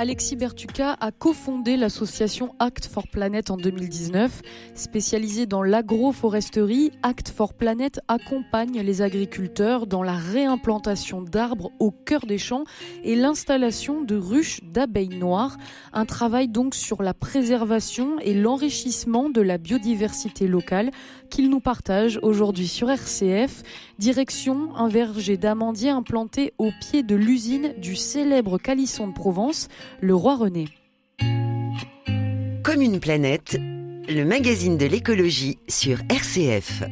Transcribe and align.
Alexis 0.00 0.34
Bertuca 0.34 0.96
a 0.98 1.12
cofondé 1.12 1.76
l'association 1.76 2.54
Act 2.58 2.86
for 2.86 3.06
Planet 3.06 3.50
en 3.50 3.58
2019. 3.58 4.40
Spécialisée 4.74 5.44
dans 5.44 5.62
l'agroforesterie, 5.62 6.90
Act 7.02 7.28
for 7.28 7.52
Planet 7.52 8.00
accompagne 8.08 8.80
les 8.80 9.02
agriculteurs 9.02 9.86
dans 9.86 10.02
la 10.02 10.14
réimplantation 10.14 11.20
d'arbres 11.20 11.70
au 11.80 11.90
cœur 11.90 12.24
des 12.24 12.38
champs 12.38 12.64
et 13.04 13.14
l'installation 13.14 14.00
de 14.00 14.16
ruches 14.16 14.62
d'abeilles 14.62 15.18
noires. 15.18 15.58
Un 15.92 16.06
travail 16.06 16.48
donc 16.48 16.74
sur 16.74 17.02
la 17.02 17.12
préservation 17.12 18.18
et 18.20 18.32
l'enrichissement 18.32 19.28
de 19.28 19.42
la 19.42 19.58
biodiversité 19.58 20.46
locale 20.46 20.92
qu'il 21.28 21.50
nous 21.50 21.60
partage 21.60 22.18
aujourd'hui 22.22 22.68
sur 22.68 22.90
RCF. 22.90 23.62
Direction 23.98 24.74
un 24.76 24.88
verger 24.88 25.36
d'amandiers 25.36 25.90
implanté 25.90 26.54
au 26.56 26.70
pied 26.80 27.02
de 27.02 27.14
l'usine 27.14 27.74
du 27.76 27.96
célèbre 27.96 28.56
calisson 28.56 29.06
de 29.06 29.12
Provence 29.12 29.68
le 29.98 30.14
roi 30.14 30.36
René. 30.36 30.68
Comme 32.62 32.82
une 32.82 33.00
planète, 33.00 33.56
le 34.08 34.24
magazine 34.24 34.78
de 34.78 34.86
l'écologie 34.86 35.58
sur 35.68 35.98
RCF. 36.08 36.84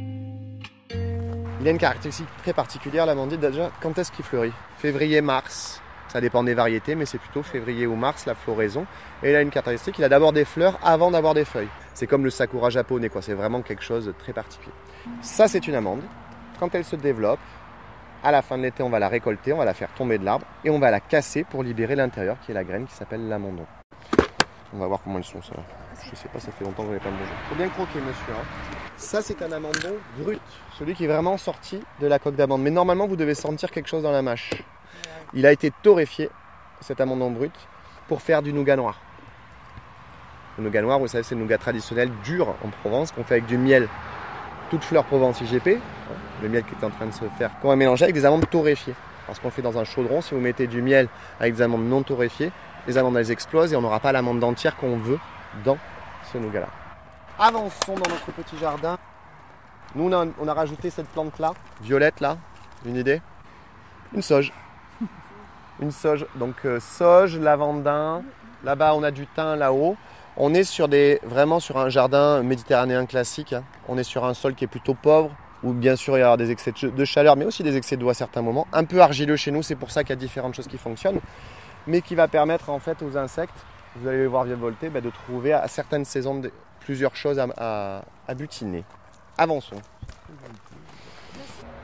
Il 1.61 1.67
a 1.67 1.71
une 1.71 1.79
caractéristique 1.79 2.27
très 2.43 2.53
particulière, 2.53 3.07
l'amandier, 3.07 3.39
déjà, 3.39 3.71
quand 3.81 3.97
est-ce 3.99 4.13
qu'il 4.13 4.25
fleurit? 4.25 4.53
Février-mars. 4.79 5.81
Ça 6.09 6.21
dépend 6.21 6.43
des 6.43 6.55
variétés, 6.55 6.95
mais 6.95 7.05
c'est 7.05 7.19
plutôt 7.19 7.43
février 7.43 7.87
ou 7.87 7.95
mars 7.95 8.25
la 8.27 8.35
floraison. 8.35 8.87
Et 9.23 9.31
il 9.31 9.37
a 9.37 9.43
une 9.43 9.51
caractéristique, 9.51 9.99
il 9.99 10.05
a 10.05 10.09
d'abord 10.09 10.33
des 10.33 10.45
fleurs 10.45 10.79
avant 10.83 11.11
d'avoir 11.11 11.35
des 11.35 11.45
feuilles. 11.45 11.69
C'est 11.95 12.07
comme 12.07 12.25
le 12.25 12.31
sakura 12.31 12.71
japonais, 12.71 13.09
quoi. 13.09 13.21
C'est 13.21 13.35
vraiment 13.35 13.61
quelque 13.61 13.83
chose 13.83 14.07
de 14.07 14.13
très 14.13 14.33
particulier. 14.33 14.73
Ça, 15.21 15.49
c'est 15.49 15.67
une 15.67 15.75
amande. 15.75 16.01
Quand 16.59 16.75
elle 16.75 16.85
se 16.85 16.97
développe, 16.97 17.41
à 18.23 18.33
la 18.33 18.43
fin 18.43 18.59
de 18.59 18.63
l'été, 18.63 18.83
on 18.83 18.91
va 18.91 18.99
la 18.99 19.09
récolter, 19.09 19.53
on 19.53 19.59
va 19.59 19.65
la 19.65 19.75
faire 19.75 19.93
tomber 19.95 20.19
de 20.19 20.25
l'arbre 20.25 20.47
et 20.65 20.71
on 20.71 20.79
va 20.79 20.91
la 20.91 21.01
casser 21.01 21.45
pour 21.45 21.63
libérer 21.63 21.95
l'intérieur 21.95 22.37
qui 22.45 22.51
est 22.51 22.55
la 22.55 22.65
graine 22.65 22.87
qui 22.87 22.95
s'appelle 22.95 23.29
l'amandon. 23.29 23.67
On 24.73 24.79
va 24.79 24.87
voir 24.87 25.01
comment 25.03 25.19
elles 25.19 25.25
sont 25.25 25.43
ça. 25.43 25.55
Je 26.11 26.17
sais 26.17 26.29
pas, 26.29 26.39
ça 26.39 26.53
fait 26.53 26.65
longtemps 26.65 26.83
que 26.83 26.91
je 26.91 26.95
n'ai 26.95 27.01
pas 27.01 27.11
mangé. 27.11 27.33
Faut 27.49 27.55
bien 27.55 27.69
croquer 27.69 28.01
monsieur. 28.01 28.33
Hein. 28.33 28.45
Ça 28.97 29.23
c'est 29.23 29.41
un 29.43 29.53
amandon 29.53 29.95
brut, 30.19 30.41
celui 30.79 30.95
qui 30.95 31.05
est 31.05 31.09
vraiment 31.09 31.37
sorti 31.37 31.81
de 32.01 32.07
la 32.07 32.19
coque 32.19 32.37
d'amande. 32.37 32.63
Mais 32.63 32.71
normalement 32.71 33.07
vous 33.07 33.17
devez 33.17 33.35
sentir 33.35 33.71
quelque 33.71 33.89
chose 33.89 34.03
dans 34.03 34.13
la 34.13 34.23
mâche. 34.23 34.51
Il 35.35 35.47
a 35.47 35.53
été 35.53 35.73
torréfié, 35.83 36.31
cet 36.81 37.01
amandon 37.01 37.31
brut, 37.31 37.55
pour 38.09 38.23
faire 38.23 38.43
du 38.43 38.53
nougat 38.53 38.77
noir. 38.77 39.01
Le 40.57 40.65
nougat 40.65 40.83
noir, 40.83 40.99
vous 40.99 41.07
savez, 41.07 41.23
c'est 41.23 41.37
le 41.37 41.41
nougat 41.41 41.59
traditionnel 41.59 42.11
dur 42.25 42.49
en 42.65 42.69
Provence 42.69 43.13
qu'on 43.13 43.23
fait 43.23 43.35
avec 43.35 43.47
du 43.47 43.59
miel. 43.59 43.89
Toute 44.71 44.83
fleur 44.83 45.05
Provence 45.05 45.41
IGP, 45.41 45.79
le 46.43 46.49
miel 46.49 46.65
qui 46.65 46.75
est 46.75 46.85
en 46.85 46.91
train 46.91 47.07
de 47.07 47.13
se 47.13 47.25
faire, 47.37 47.51
qu'on 47.61 47.69
va 47.69 47.77
mélanger 47.77 48.05
avec 48.05 48.15
des 48.15 48.25
amandes 48.25 48.49
torréfiées. 48.49 48.95
Parce 49.27 49.39
qu'on 49.41 49.51
fait 49.51 49.63
dans 49.63 49.77
un 49.79 49.85
chaudron, 49.85 50.23
si 50.23 50.35
vous 50.35 50.41
mettez 50.41 50.67
du 50.67 50.81
miel 50.81 51.09
avec 51.39 51.55
des 51.55 51.63
amandes 51.63 51.87
non 51.87 52.03
torréfiées, 52.03 52.51
les 52.87 52.97
amandes 52.97 53.17
elles 53.19 53.31
explosent 53.31 53.73
et 53.73 53.77
on 53.77 53.83
n'aura 53.83 54.01
pas 54.01 54.13
l'amande 54.13 54.43
entière 54.43 54.77
qu'on 54.77 54.97
veut 54.97 55.19
dans 55.65 55.77
ce 56.33 56.39
nougat-là. 56.39 56.69
Avançons 57.39 57.95
dans 57.95 58.11
notre 58.11 58.33
petit 58.33 58.57
jardin. 58.59 58.99
Nous, 59.95 60.11
on 60.11 60.49
a, 60.49 60.55
rajouté 60.55 60.91
cette 60.91 61.09
plante-là, 61.09 61.53
violette 61.83 62.21
là, 62.21 62.37
une 62.85 62.97
idée? 62.97 63.23
Une 64.15 64.23
sauge. 64.23 64.53
Une 65.81 65.91
sauge. 65.91 66.27
Donc 66.35 66.57
euh, 66.65 66.81
sauge, 66.81 67.39
lavandin. 67.39 68.23
Là-bas, 68.65 68.95
on 68.95 69.03
a 69.03 69.11
du 69.11 69.27
thym 69.27 69.55
là-haut. 69.55 69.97
On 70.37 70.55
est 70.55 70.65
sur 70.65 70.89
des, 70.89 71.21
vraiment 71.23 71.61
sur 71.61 71.79
un 71.79 71.89
jardin 71.89 72.43
méditerranéen 72.43 73.07
classique. 73.07 73.53
Hein. 73.53 73.65
On 73.89 73.99
est 73.99 74.05
sur 74.05 74.25
un 74.25 74.35
sol 74.35 74.55
qui 74.55 74.65
est 74.65 74.69
plutôt 74.69 74.95
pauvre, 74.95 75.31
où 75.63 75.73
bien 75.73 75.97
sûr 75.97 76.17
il 76.17 76.21
y 76.21 76.25
aura 76.25 76.37
des 76.37 76.51
excès 76.51 76.73
de 76.83 77.05
chaleur, 77.05 77.37
mais 77.37 77.45
aussi 77.45 77.63
des 77.63 77.77
excès 77.77 77.97
d'eau 77.97 78.09
à 78.09 78.15
certains 78.15 78.43
moments. 78.43 78.67
Un 78.73 78.85
peu 78.85 79.01
argileux 79.01 79.37
chez 79.37 79.51
nous, 79.51 79.63
c'est 79.63 79.77
pour 79.77 79.91
ça 79.91 80.03
qu'il 80.03 80.11
y 80.11 80.13
a 80.13 80.17
différentes 80.17 80.55
choses 80.55 80.69
qui 80.69 80.79
fonctionnent, 80.79 81.21
mais 81.87 82.01
qui 82.01 82.15
va 82.15 82.29
permettre 82.29 82.71
en 82.71 82.79
fait 82.79 83.03
aux 83.03 83.17
insectes, 83.17 83.65
vous 83.97 84.09
allez 84.09 84.19
les 84.19 84.27
voir 84.27 84.45
virevolter, 84.45 84.91
bah, 84.91 85.01
de 85.01 85.11
trouver 85.11 85.53
à 85.53 85.67
certaines 85.69 86.05
saisons 86.05 86.41
plusieurs 86.81 87.17
choses 87.17 87.39
à, 87.39 88.03
butiner. 88.37 88.85
Avançons. 89.37 89.81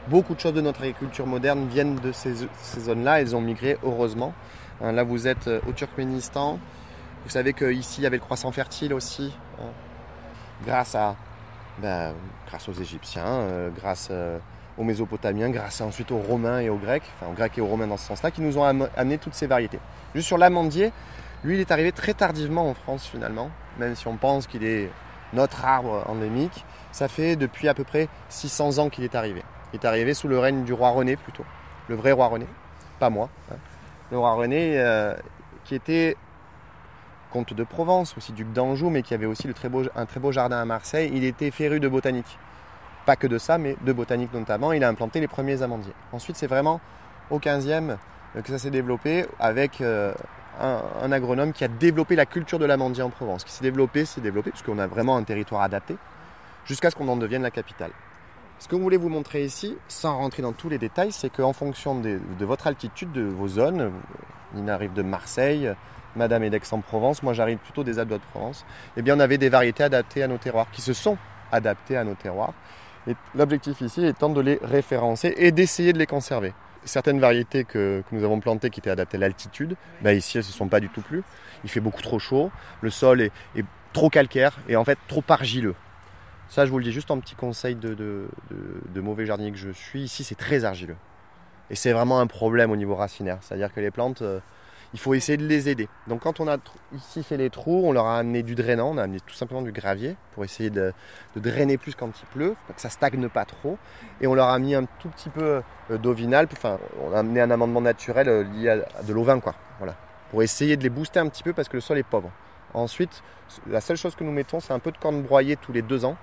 Beaucoup 0.08 0.34
de 0.34 0.40
choses 0.40 0.52
de 0.52 0.60
notre 0.60 0.80
agriculture 0.80 1.26
moderne 1.26 1.66
viennent 1.68 1.96
de 1.96 2.12
ces, 2.12 2.34
zones-là, 2.78 3.20
elles 3.20 3.34
ont 3.34 3.40
migré 3.40 3.78
heureusement. 3.82 4.34
Hein, 4.82 4.92
là 4.92 5.02
vous 5.02 5.28
êtes 5.28 5.46
euh, 5.46 5.60
au 5.68 5.72
Turkménistan, 5.72 6.58
vous 7.24 7.30
savez 7.30 7.52
qu'ici 7.52 8.00
il 8.00 8.04
y 8.04 8.06
avait 8.06 8.16
le 8.16 8.22
croissant 8.22 8.50
fertile 8.50 8.92
aussi, 8.92 9.32
hein, 9.60 9.70
grâce 10.66 10.94
à 10.96 11.14
ben, 11.78 12.14
grâce 12.46 12.68
aux 12.68 12.72
Égyptiens, 12.72 13.26
euh, 13.26 13.70
grâce 13.70 14.08
euh, 14.10 14.38
aux 14.78 14.84
Mésopotamiens, 14.84 15.50
grâce 15.50 15.80
ensuite 15.80 16.10
aux 16.10 16.18
Romains 16.18 16.60
et 16.60 16.68
aux 16.68 16.76
Grecs, 16.76 17.04
enfin 17.16 17.30
aux 17.30 17.34
Grecs 17.34 17.56
et 17.58 17.60
aux 17.60 17.66
Romains 17.66 17.86
dans 17.86 17.96
ce 17.96 18.06
sens-là, 18.06 18.30
qui 18.30 18.42
nous 18.42 18.58
ont 18.58 18.64
amené 18.64 19.18
toutes 19.18 19.34
ces 19.34 19.46
variétés. 19.46 19.80
Juste 20.14 20.26
sur 20.26 20.38
l'amandier, 20.38 20.92
lui 21.42 21.56
il 21.56 21.60
est 21.60 21.70
arrivé 21.70 21.92
très 21.92 22.14
tardivement 22.14 22.68
en 22.68 22.74
France 22.74 23.06
finalement, 23.06 23.50
même 23.78 23.94
si 23.94 24.06
on 24.06 24.16
pense 24.16 24.46
qu'il 24.46 24.64
est 24.64 24.90
notre 25.32 25.64
arbre 25.64 26.04
endémique, 26.06 26.64
ça 26.92 27.08
fait 27.08 27.34
depuis 27.36 27.68
à 27.68 27.74
peu 27.74 27.84
près 27.84 28.08
600 28.28 28.78
ans 28.78 28.88
qu'il 28.88 29.04
est 29.04 29.16
arrivé. 29.16 29.42
Il 29.72 29.80
est 29.80 29.86
arrivé 29.86 30.14
sous 30.14 30.28
le 30.28 30.38
règne 30.38 30.64
du 30.64 30.72
roi 30.72 30.90
René 30.90 31.16
plutôt, 31.16 31.44
le 31.88 31.96
vrai 31.96 32.12
roi 32.12 32.28
René, 32.28 32.46
pas 33.00 33.10
moi. 33.10 33.28
Hein. 33.50 33.56
Le 34.12 34.18
roi 34.18 34.34
René 34.34 34.78
euh, 34.78 35.14
qui 35.64 35.74
était 35.74 36.16
comte 37.34 37.52
de 37.52 37.64
Provence, 37.64 38.14
aussi 38.16 38.32
duc 38.32 38.52
d'Anjou, 38.52 38.90
mais 38.90 39.02
qui 39.02 39.12
avait 39.12 39.26
aussi 39.26 39.48
un 39.48 40.06
très 40.06 40.20
beau 40.20 40.30
jardin 40.30 40.60
à 40.60 40.64
Marseille. 40.64 41.10
Il 41.12 41.24
était 41.24 41.50
féru 41.50 41.80
de 41.80 41.88
botanique. 41.88 42.38
Pas 43.06 43.16
que 43.16 43.26
de 43.26 43.38
ça, 43.38 43.58
mais 43.58 43.76
de 43.84 43.92
botanique 43.92 44.32
notamment. 44.32 44.72
Il 44.72 44.84
a 44.84 44.88
implanté 44.88 45.18
les 45.18 45.26
premiers 45.26 45.60
amandiers. 45.60 45.92
Ensuite, 46.12 46.36
c'est 46.36 46.46
vraiment 46.46 46.80
au 47.30 47.40
15e 47.40 47.96
euh, 48.36 48.40
que 48.40 48.50
ça 48.50 48.58
s'est 48.58 48.70
développé 48.70 49.26
avec 49.40 49.80
euh, 49.80 50.14
un, 50.60 51.10
agronome 51.10 51.52
qui 51.52 51.64
a 51.64 51.68
développé 51.68 52.14
la 52.14 52.24
culture 52.24 52.60
de 52.60 52.66
l'amandier 52.66 53.02
en 53.02 53.10
Provence, 53.10 53.42
qui 53.42 53.50
s'est 53.50 53.64
développé, 53.64 54.04
s'est 54.04 54.20
développé, 54.20 54.50
puisqu'on 54.50 54.78
a 54.78 54.86
vraiment 54.86 55.16
un 55.16 55.24
territoire 55.24 55.62
adapté, 55.62 55.96
jusqu'à 56.66 56.90
ce 56.90 56.94
qu'on 56.94 57.08
en 57.08 57.16
devienne 57.16 57.42
la 57.42 57.50
capitale. 57.50 57.90
Ce 58.60 58.68
que 58.68 58.76
vous 58.76 58.82
voulez 58.82 58.96
vous 58.96 59.08
montrer 59.08 59.44
ici, 59.44 59.76
sans 59.88 60.16
rentrer 60.16 60.42
dans 60.42 60.52
tous 60.52 60.68
les 60.68 60.78
détails, 60.78 61.10
c'est 61.10 61.30
qu'en 61.30 61.52
fonction 61.52 61.98
de, 62.00 62.20
de, 62.38 62.44
votre 62.44 62.68
altitude, 62.68 63.10
de 63.10 63.22
vos 63.22 63.48
zones, 63.48 63.90
il 64.56 64.70
arrive 64.70 64.92
de 64.92 65.02
Marseille, 65.02 65.74
Madame 66.16 66.44
est 66.44 66.50
d'Aix-en-Provence, 66.50 67.22
moi 67.22 67.32
j'arrive 67.32 67.58
plutôt 67.58 67.84
des 67.84 67.98
Alpes 67.98 68.10
de 68.10 68.18
Provence, 68.32 68.64
eh 68.96 69.02
bien 69.02 69.16
on 69.16 69.20
avait 69.20 69.38
des 69.38 69.48
variétés 69.48 69.82
adaptées 69.82 70.22
à 70.22 70.28
nos 70.28 70.38
terroirs, 70.38 70.66
qui 70.70 70.82
se 70.82 70.92
sont 70.92 71.18
adaptées 71.52 71.96
à 71.96 72.04
nos 72.04 72.14
terroirs. 72.14 72.54
Et 73.06 73.14
l'objectif 73.34 73.80
ici 73.80 74.04
étant 74.06 74.30
de 74.30 74.40
les 74.40 74.58
référencer 74.62 75.34
et 75.36 75.52
d'essayer 75.52 75.92
de 75.92 75.98
les 75.98 76.06
conserver. 76.06 76.54
Certaines 76.84 77.20
variétés 77.20 77.64
que, 77.64 78.02
nous 78.12 78.24
avons 78.24 78.40
plantées 78.40 78.70
qui 78.70 78.80
étaient 78.80 78.90
adaptées 78.90 79.16
à 79.16 79.20
l'altitude, 79.20 79.76
bah 80.02 80.12
ici 80.12 80.36
elles 80.36 80.44
ne 80.44 80.46
se 80.46 80.52
sont 80.52 80.68
pas 80.68 80.80
du 80.80 80.88
tout 80.88 81.02
plus. 81.02 81.22
Il 81.64 81.70
fait 81.70 81.80
beaucoup 81.80 82.02
trop 82.02 82.18
chaud, 82.18 82.50
le 82.80 82.90
sol 82.90 83.20
est, 83.20 83.32
trop 83.92 84.10
calcaire 84.10 84.58
et 84.68 84.74
en 84.74 84.84
fait 84.84 84.98
trop 85.06 85.22
argileux. 85.28 85.76
Ça 86.48 86.66
je 86.66 86.70
vous 86.70 86.78
le 86.78 86.84
dis 86.84 86.92
juste 86.92 87.10
en 87.10 87.20
petit 87.20 87.36
conseil 87.36 87.76
de, 87.76 87.94
de 87.94 89.00
mauvais 89.00 89.24
jardinier 89.24 89.52
que 89.52 89.56
je 89.56 89.70
suis, 89.70 90.02
ici 90.02 90.24
c'est 90.24 90.34
très 90.34 90.64
argileux. 90.64 90.96
Et 91.70 91.74
c'est 91.74 91.92
vraiment 91.92 92.20
un 92.20 92.26
problème 92.26 92.70
au 92.70 92.76
niveau 92.76 92.94
racinaire, 92.94 93.38
c'est-à-dire 93.40 93.72
que 93.72 93.80
les 93.80 93.90
plantes 93.90 94.22
euh, 94.22 94.40
il 94.94 95.00
faut 95.00 95.12
essayer 95.12 95.36
de 95.36 95.44
les 95.44 95.68
aider. 95.68 95.88
Donc 96.06 96.22
quand 96.22 96.38
on 96.38 96.46
a 96.46 96.56
ici 96.94 97.24
fait 97.24 97.36
les 97.36 97.50
trous, 97.50 97.82
on 97.84 97.90
leur 97.90 98.06
a 98.06 98.16
amené 98.16 98.44
du 98.44 98.54
drainant, 98.54 98.92
on 98.94 98.96
a 98.96 99.02
amené 99.02 99.18
tout 99.18 99.34
simplement 99.34 99.60
du 99.60 99.72
gravier 99.72 100.16
pour 100.32 100.44
essayer 100.44 100.70
de, 100.70 100.92
drainer 101.34 101.76
plus 101.76 101.96
quand 101.96 102.08
il 102.22 102.26
pleut, 102.26 102.54
pour 102.66 102.76
que 102.76 102.80
ça 102.80 102.90
stagne 102.90 103.28
pas 103.28 103.44
trop. 103.44 103.76
Et 104.20 104.28
on 104.28 104.34
leur 104.34 104.48
a 104.48 104.58
mis 104.60 104.72
un 104.76 104.84
tout 104.84 105.08
petit 105.08 105.30
peu 105.30 105.62
euh, 105.90 105.98
d'eau 105.98 106.12
vinale, 106.12 106.46
enfin 106.52 106.78
on 107.02 107.12
a 107.12 107.18
amené 107.18 107.40
un 107.40 107.50
amendement 107.50 107.80
naturel 107.80 108.28
euh, 108.28 108.44
lié 108.44 108.68
à 108.68 109.02
de 109.02 109.12
l'eau 109.12 109.24
vin 109.24 109.40
quoi. 109.40 109.56
Voilà. 109.78 109.96
Pour 110.30 110.44
essayer 110.44 110.76
de 110.76 110.84
les 110.84 110.90
booster 110.90 111.18
un 111.18 111.28
petit 111.28 111.42
peu 111.42 111.52
parce 111.52 111.68
que 111.68 111.76
le 111.76 111.80
sol 111.80 111.98
est 111.98 112.04
pauvre. 112.04 112.30
Ensuite, 112.72 113.24
la 113.66 113.80
seule 113.80 113.96
chose 113.96 114.14
que 114.14 114.22
nous 114.22 114.32
mettons, 114.32 114.60
c'est 114.60 114.72
un 114.72 114.78
peu 114.78 114.92
de 114.92 114.98
corne 114.98 115.22
broyée 115.22 115.56
tous 115.56 115.72
les 115.72 115.82
deux 115.82 116.04
ans. 116.04 116.16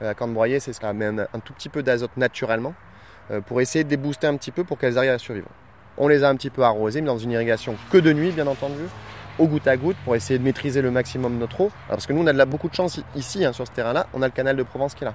Euh, 0.00 0.06
la 0.06 0.14
corne 0.14 0.32
broyée, 0.32 0.60
c'est 0.60 0.72
ce 0.72 0.78
qui 0.78 0.86
amène 0.86 1.26
un 1.34 1.40
tout 1.40 1.52
petit 1.52 1.68
peu 1.68 1.82
d'azote 1.82 2.16
naturellement 2.16 2.74
pour 3.46 3.60
essayer 3.60 3.84
de 3.84 3.88
les 3.88 3.96
booster 3.96 4.26
un 4.26 4.36
petit 4.36 4.50
peu 4.50 4.62
pour 4.62 4.78
qu'elles 4.78 4.98
arrivent 4.98 5.12
à 5.12 5.18
survivre. 5.18 5.48
On 5.98 6.08
les 6.08 6.24
a 6.24 6.28
un 6.28 6.36
petit 6.36 6.50
peu 6.50 6.62
arrosés, 6.62 7.00
mais 7.00 7.06
dans 7.06 7.18
une 7.18 7.30
irrigation 7.30 7.76
que 7.90 7.98
de 7.98 8.12
nuit, 8.12 8.30
bien 8.30 8.46
entendu, 8.46 8.82
au 9.38 9.46
goutte 9.46 9.66
à 9.66 9.76
goutte, 9.76 9.96
pour 10.04 10.14
essayer 10.16 10.38
de 10.38 10.44
maîtriser 10.44 10.82
le 10.82 10.90
maximum 10.90 11.38
notre 11.38 11.60
eau. 11.60 11.70
parce 11.88 12.06
que 12.06 12.12
nous, 12.12 12.22
on 12.22 12.26
a 12.26 12.44
beaucoup 12.44 12.68
de 12.68 12.74
chance 12.74 13.00
ici, 13.16 13.44
hein, 13.44 13.52
sur 13.52 13.66
ce 13.66 13.72
terrain-là, 13.72 14.06
on 14.14 14.22
a 14.22 14.26
le 14.26 14.32
canal 14.32 14.56
de 14.56 14.62
Provence 14.62 14.94
qui 14.94 15.04
est 15.04 15.06
là. 15.06 15.14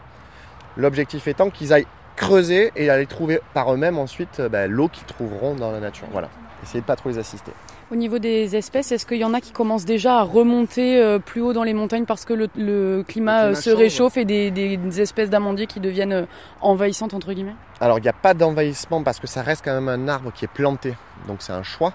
L'objectif 0.75 1.27
étant 1.27 1.49
qu'ils 1.49 1.73
aillent 1.73 1.87
creuser 2.15 2.71
et 2.75 2.89
aller 2.89 3.05
trouver 3.05 3.39
par 3.53 3.73
eux-mêmes 3.73 3.97
ensuite 3.97 4.39
euh, 4.39 4.49
bah, 4.49 4.67
l'eau 4.67 4.89
qu'ils 4.89 5.05
trouveront 5.05 5.55
dans 5.55 5.71
la 5.71 5.79
nature. 5.79 6.07
Voilà. 6.11 6.29
Essayez 6.63 6.81
de 6.81 6.85
pas 6.85 6.95
trop 6.95 7.09
les 7.09 7.17
assister. 7.17 7.51
Au 7.89 7.95
niveau 7.95 8.19
des 8.19 8.57
espèces, 8.57 8.91
est-ce 8.91 9.05
qu'il 9.05 9.17
y 9.17 9.23
en 9.23 9.33
a 9.33 9.39
qui 9.39 9.53
commencent 9.53 9.85
déjà 9.85 10.17
à 10.17 10.23
remonter 10.23 11.01
euh, 11.01 11.19
plus 11.19 11.39
haut 11.39 11.53
dans 11.53 11.63
les 11.63 11.73
montagnes 11.73 12.03
parce 12.03 12.25
que 12.25 12.33
le, 12.33 13.03
climat, 13.07 13.45
euh, 13.45 13.55
se 13.55 13.69
réchauffe 13.69 14.17
et 14.17 14.25
des, 14.25 14.99
espèces 14.99 15.29
d'amandiers 15.29 15.67
qui 15.67 15.79
deviennent 15.79 16.11
euh, 16.11 16.25
envahissantes 16.59 17.13
entre 17.13 17.31
guillemets 17.31 17.55
Alors 17.79 17.97
il 17.97 18.01
n'y 18.01 18.09
a 18.09 18.13
pas 18.13 18.33
d'envahissement 18.33 19.03
parce 19.03 19.21
que 19.21 19.27
ça 19.27 19.41
reste 19.41 19.63
quand 19.63 19.73
même 19.73 19.87
un 19.87 20.09
arbre 20.09 20.33
qui 20.33 20.43
est 20.43 20.49
planté, 20.49 20.95
donc 21.29 21.37
c'est 21.39 21.53
un 21.53 21.63
choix. 21.63 21.93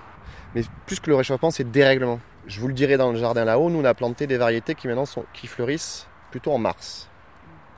Mais 0.55 0.63
plus 0.87 0.99
que 0.99 1.11
le 1.11 1.17
réchauffement, 1.17 1.51
c'est 1.51 1.65
le 1.65 1.71
dérèglement. 1.71 2.21
Je 2.47 2.59
vous 2.59 2.69
le 2.69 2.75
dirai 2.75 2.97
dans 2.97 3.13
le 3.13 3.19
jardin 3.19 3.45
là-haut, 3.45 3.69
nous 3.69 3.81
on 3.81 3.85
a 3.85 3.93
planté 3.93 4.27
des 4.27 4.39
variétés 4.39 4.75
qui 4.75 4.89
maintenant 4.89 5.05
sont, 5.05 5.27
qui 5.35 5.47
fleurissent 5.47 6.07
plutôt 6.31 6.53
en 6.53 6.59
mars. 6.59 7.11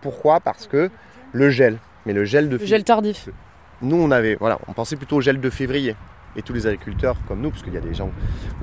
Pourquoi? 0.02 0.38
Parce 0.38 0.68
que 0.68 0.88
le 1.32 1.50
gel, 1.50 1.78
mais 2.06 2.12
le 2.12 2.24
gel 2.24 2.48
de 2.48 2.58
le 2.58 2.64
gel 2.64 2.84
tardif. 2.84 3.28
Nous 3.82 3.96
on 3.96 4.12
avait, 4.12 4.36
voilà, 4.36 4.60
on 4.68 4.72
pensait 4.72 4.94
plutôt 4.94 5.16
au 5.16 5.20
gel 5.20 5.40
de 5.40 5.50
février 5.50 5.96
et 6.36 6.42
tous 6.42 6.52
les 6.52 6.66
agriculteurs 6.66 7.16
comme 7.26 7.40
nous, 7.40 7.50
parce 7.50 7.62
qu'il 7.62 7.74
y 7.74 7.78
a 7.78 7.80
des 7.80 7.94
gens 7.94 8.10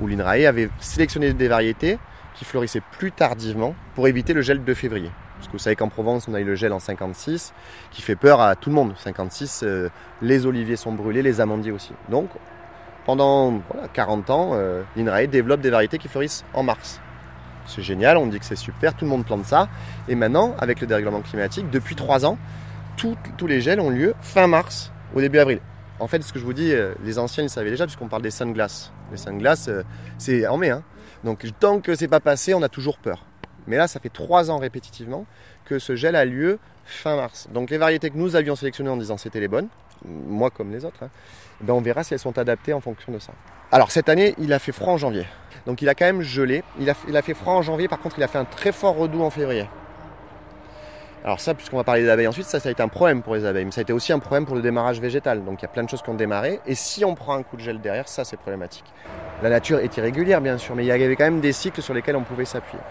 où 0.00 0.06
l'INRAE 0.06 0.46
avait 0.46 0.68
sélectionné 0.78 1.32
des 1.32 1.48
variétés 1.48 1.98
qui 2.34 2.44
fleurissaient 2.44 2.82
plus 2.98 3.12
tardivement 3.12 3.74
pour 3.94 4.08
éviter 4.08 4.32
le 4.32 4.42
gel 4.42 4.64
de 4.64 4.74
février. 4.74 5.10
Parce 5.36 5.48
que 5.48 5.52
vous 5.52 5.58
savez 5.58 5.76
qu'en 5.76 5.88
Provence, 5.88 6.28
on 6.28 6.34
a 6.34 6.40
eu 6.40 6.44
le 6.44 6.54
gel 6.54 6.72
en 6.72 6.78
56, 6.78 7.52
qui 7.90 8.00
fait 8.00 8.14
peur 8.14 8.40
à 8.40 8.54
tout 8.54 8.70
le 8.70 8.76
monde. 8.76 8.94
56, 8.96 9.62
euh, 9.64 9.88
les 10.22 10.46
oliviers 10.46 10.76
sont 10.76 10.92
brûlés, 10.92 11.22
les 11.22 11.40
amandiers 11.40 11.72
aussi. 11.72 11.92
Donc, 12.08 12.30
pendant 13.04 13.60
40 13.92 14.30
ans, 14.30 14.50
euh, 14.52 14.82
l'INRAE 14.96 15.26
développe 15.26 15.60
des 15.60 15.70
variétés 15.70 15.98
qui 15.98 16.08
fleurissent 16.08 16.44
en 16.54 16.62
mars. 16.62 17.00
C'est 17.66 17.82
génial, 17.82 18.16
on 18.18 18.26
dit 18.26 18.38
que 18.38 18.44
c'est 18.44 18.56
super, 18.56 18.94
tout 18.94 19.04
le 19.04 19.10
monde 19.10 19.24
plante 19.24 19.44
ça. 19.44 19.68
Et 20.08 20.14
maintenant, 20.14 20.54
avec 20.58 20.80
le 20.80 20.86
dérèglement 20.86 21.20
climatique, 21.20 21.68
depuis 21.70 21.96
3 21.96 22.24
ans, 22.24 22.38
tous 22.96 23.46
les 23.46 23.60
gels 23.60 23.80
ont 23.80 23.90
lieu 23.90 24.14
fin 24.20 24.46
mars, 24.46 24.92
au 25.14 25.20
début 25.20 25.38
avril. 25.38 25.60
En 26.02 26.08
fait, 26.08 26.20
ce 26.22 26.32
que 26.32 26.40
je 26.40 26.44
vous 26.44 26.52
dis, 26.52 26.72
euh, 26.72 26.94
les 27.04 27.20
anciens, 27.20 27.44
ils 27.44 27.48
savaient 27.48 27.70
déjà, 27.70 27.84
puisqu'on 27.86 28.08
parle 28.08 28.22
des 28.22 28.32
sunglasses. 28.32 28.90
Les 29.12 29.16
sunglasses, 29.16 29.70
c'est 30.18 30.48
en 30.48 30.56
mai. 30.56 30.70
Hein. 30.70 30.82
Donc, 31.22 31.46
tant 31.60 31.80
que 31.80 31.94
c'est 31.94 32.08
pas 32.08 32.18
passé, 32.18 32.54
on 32.54 32.62
a 32.62 32.68
toujours 32.68 32.98
peur. 32.98 33.24
Mais 33.68 33.76
là, 33.76 33.86
ça 33.86 34.00
fait 34.00 34.08
trois 34.08 34.50
ans 34.50 34.58
répétitivement 34.58 35.26
que 35.64 35.78
ce 35.78 35.94
gel 35.94 36.16
a 36.16 36.24
lieu 36.24 36.58
fin 36.84 37.14
mars. 37.14 37.48
Donc 37.52 37.70
les 37.70 37.78
variétés 37.78 38.10
que 38.10 38.16
nous 38.16 38.34
avions 38.34 38.56
sélectionnées 38.56 38.90
en 38.90 38.96
disant 38.96 39.16
c'était 39.16 39.38
les 39.38 39.46
bonnes, 39.46 39.68
moi 40.04 40.50
comme 40.50 40.72
les 40.72 40.84
autres, 40.84 41.04
hein, 41.04 41.10
ben 41.60 41.74
on 41.74 41.80
verra 41.80 42.02
si 42.02 42.12
elles 42.14 42.20
sont 42.20 42.36
adaptées 42.36 42.72
en 42.72 42.80
fonction 42.80 43.12
de 43.12 43.20
ça. 43.20 43.32
Alors 43.70 43.92
cette 43.92 44.08
année, 44.08 44.34
il 44.38 44.52
a 44.52 44.58
fait 44.58 44.72
froid 44.72 44.92
en 44.92 44.96
janvier. 44.96 45.26
Donc 45.66 45.80
il 45.80 45.88
a 45.88 45.94
quand 45.94 46.04
même 46.04 46.22
gelé. 46.22 46.64
Il 46.80 46.90
a, 46.90 46.94
il 47.08 47.16
a 47.16 47.22
fait 47.22 47.34
froid 47.34 47.54
en 47.54 47.62
janvier, 47.62 47.86
par 47.86 48.00
contre 48.00 48.16
il 48.18 48.24
a 48.24 48.28
fait 48.28 48.38
un 48.38 48.44
très 48.44 48.72
fort 48.72 48.96
redout 48.96 49.22
en 49.22 49.30
février. 49.30 49.68
Alors 51.24 51.38
ça, 51.38 51.54
puisqu'on 51.54 51.76
va 51.76 51.84
parler 51.84 52.02
des 52.02 52.08
abeilles 52.08 52.26
ensuite, 52.26 52.46
ça, 52.46 52.58
a 52.62 52.70
été 52.70 52.82
un 52.82 52.88
problème 52.88 53.22
pour 53.22 53.36
les 53.36 53.44
abeilles. 53.44 53.64
Mais 53.64 53.70
ça 53.70 53.80
a 53.80 53.82
été 53.82 53.92
aussi 53.92 54.12
un 54.12 54.18
problème 54.18 54.44
pour 54.44 54.56
le 54.56 54.62
démarrage 54.62 55.00
végétal. 55.00 55.44
Donc 55.44 55.60
il 55.60 55.62
y 55.62 55.66
a 55.66 55.68
plein 55.68 55.84
de 55.84 55.88
choses 55.88 56.02
qui 56.02 56.10
ont 56.10 56.14
démarré. 56.14 56.60
Et 56.66 56.74
si 56.74 57.04
on 57.04 57.14
prend 57.14 57.34
un 57.34 57.42
coup 57.42 57.56
de 57.56 57.62
gel 57.62 57.80
derrière, 57.80 58.08
ça 58.08 58.24
c'est 58.24 58.36
problématique. 58.36 58.84
La 59.42 59.48
nature 59.48 59.78
est 59.78 59.96
irrégulière 59.96 60.40
bien 60.40 60.58
sûr, 60.58 60.74
mais 60.74 60.84
il 60.84 60.88
y 60.88 60.90
avait 60.90 61.16
quand 61.16 61.24
même 61.24 61.40
des 61.40 61.52
cycles 61.52 61.82
sur 61.82 61.94
lesquels 61.94 62.16
on 62.16 62.22
pouvait 62.22 62.44
s'appuyer. 62.44 62.82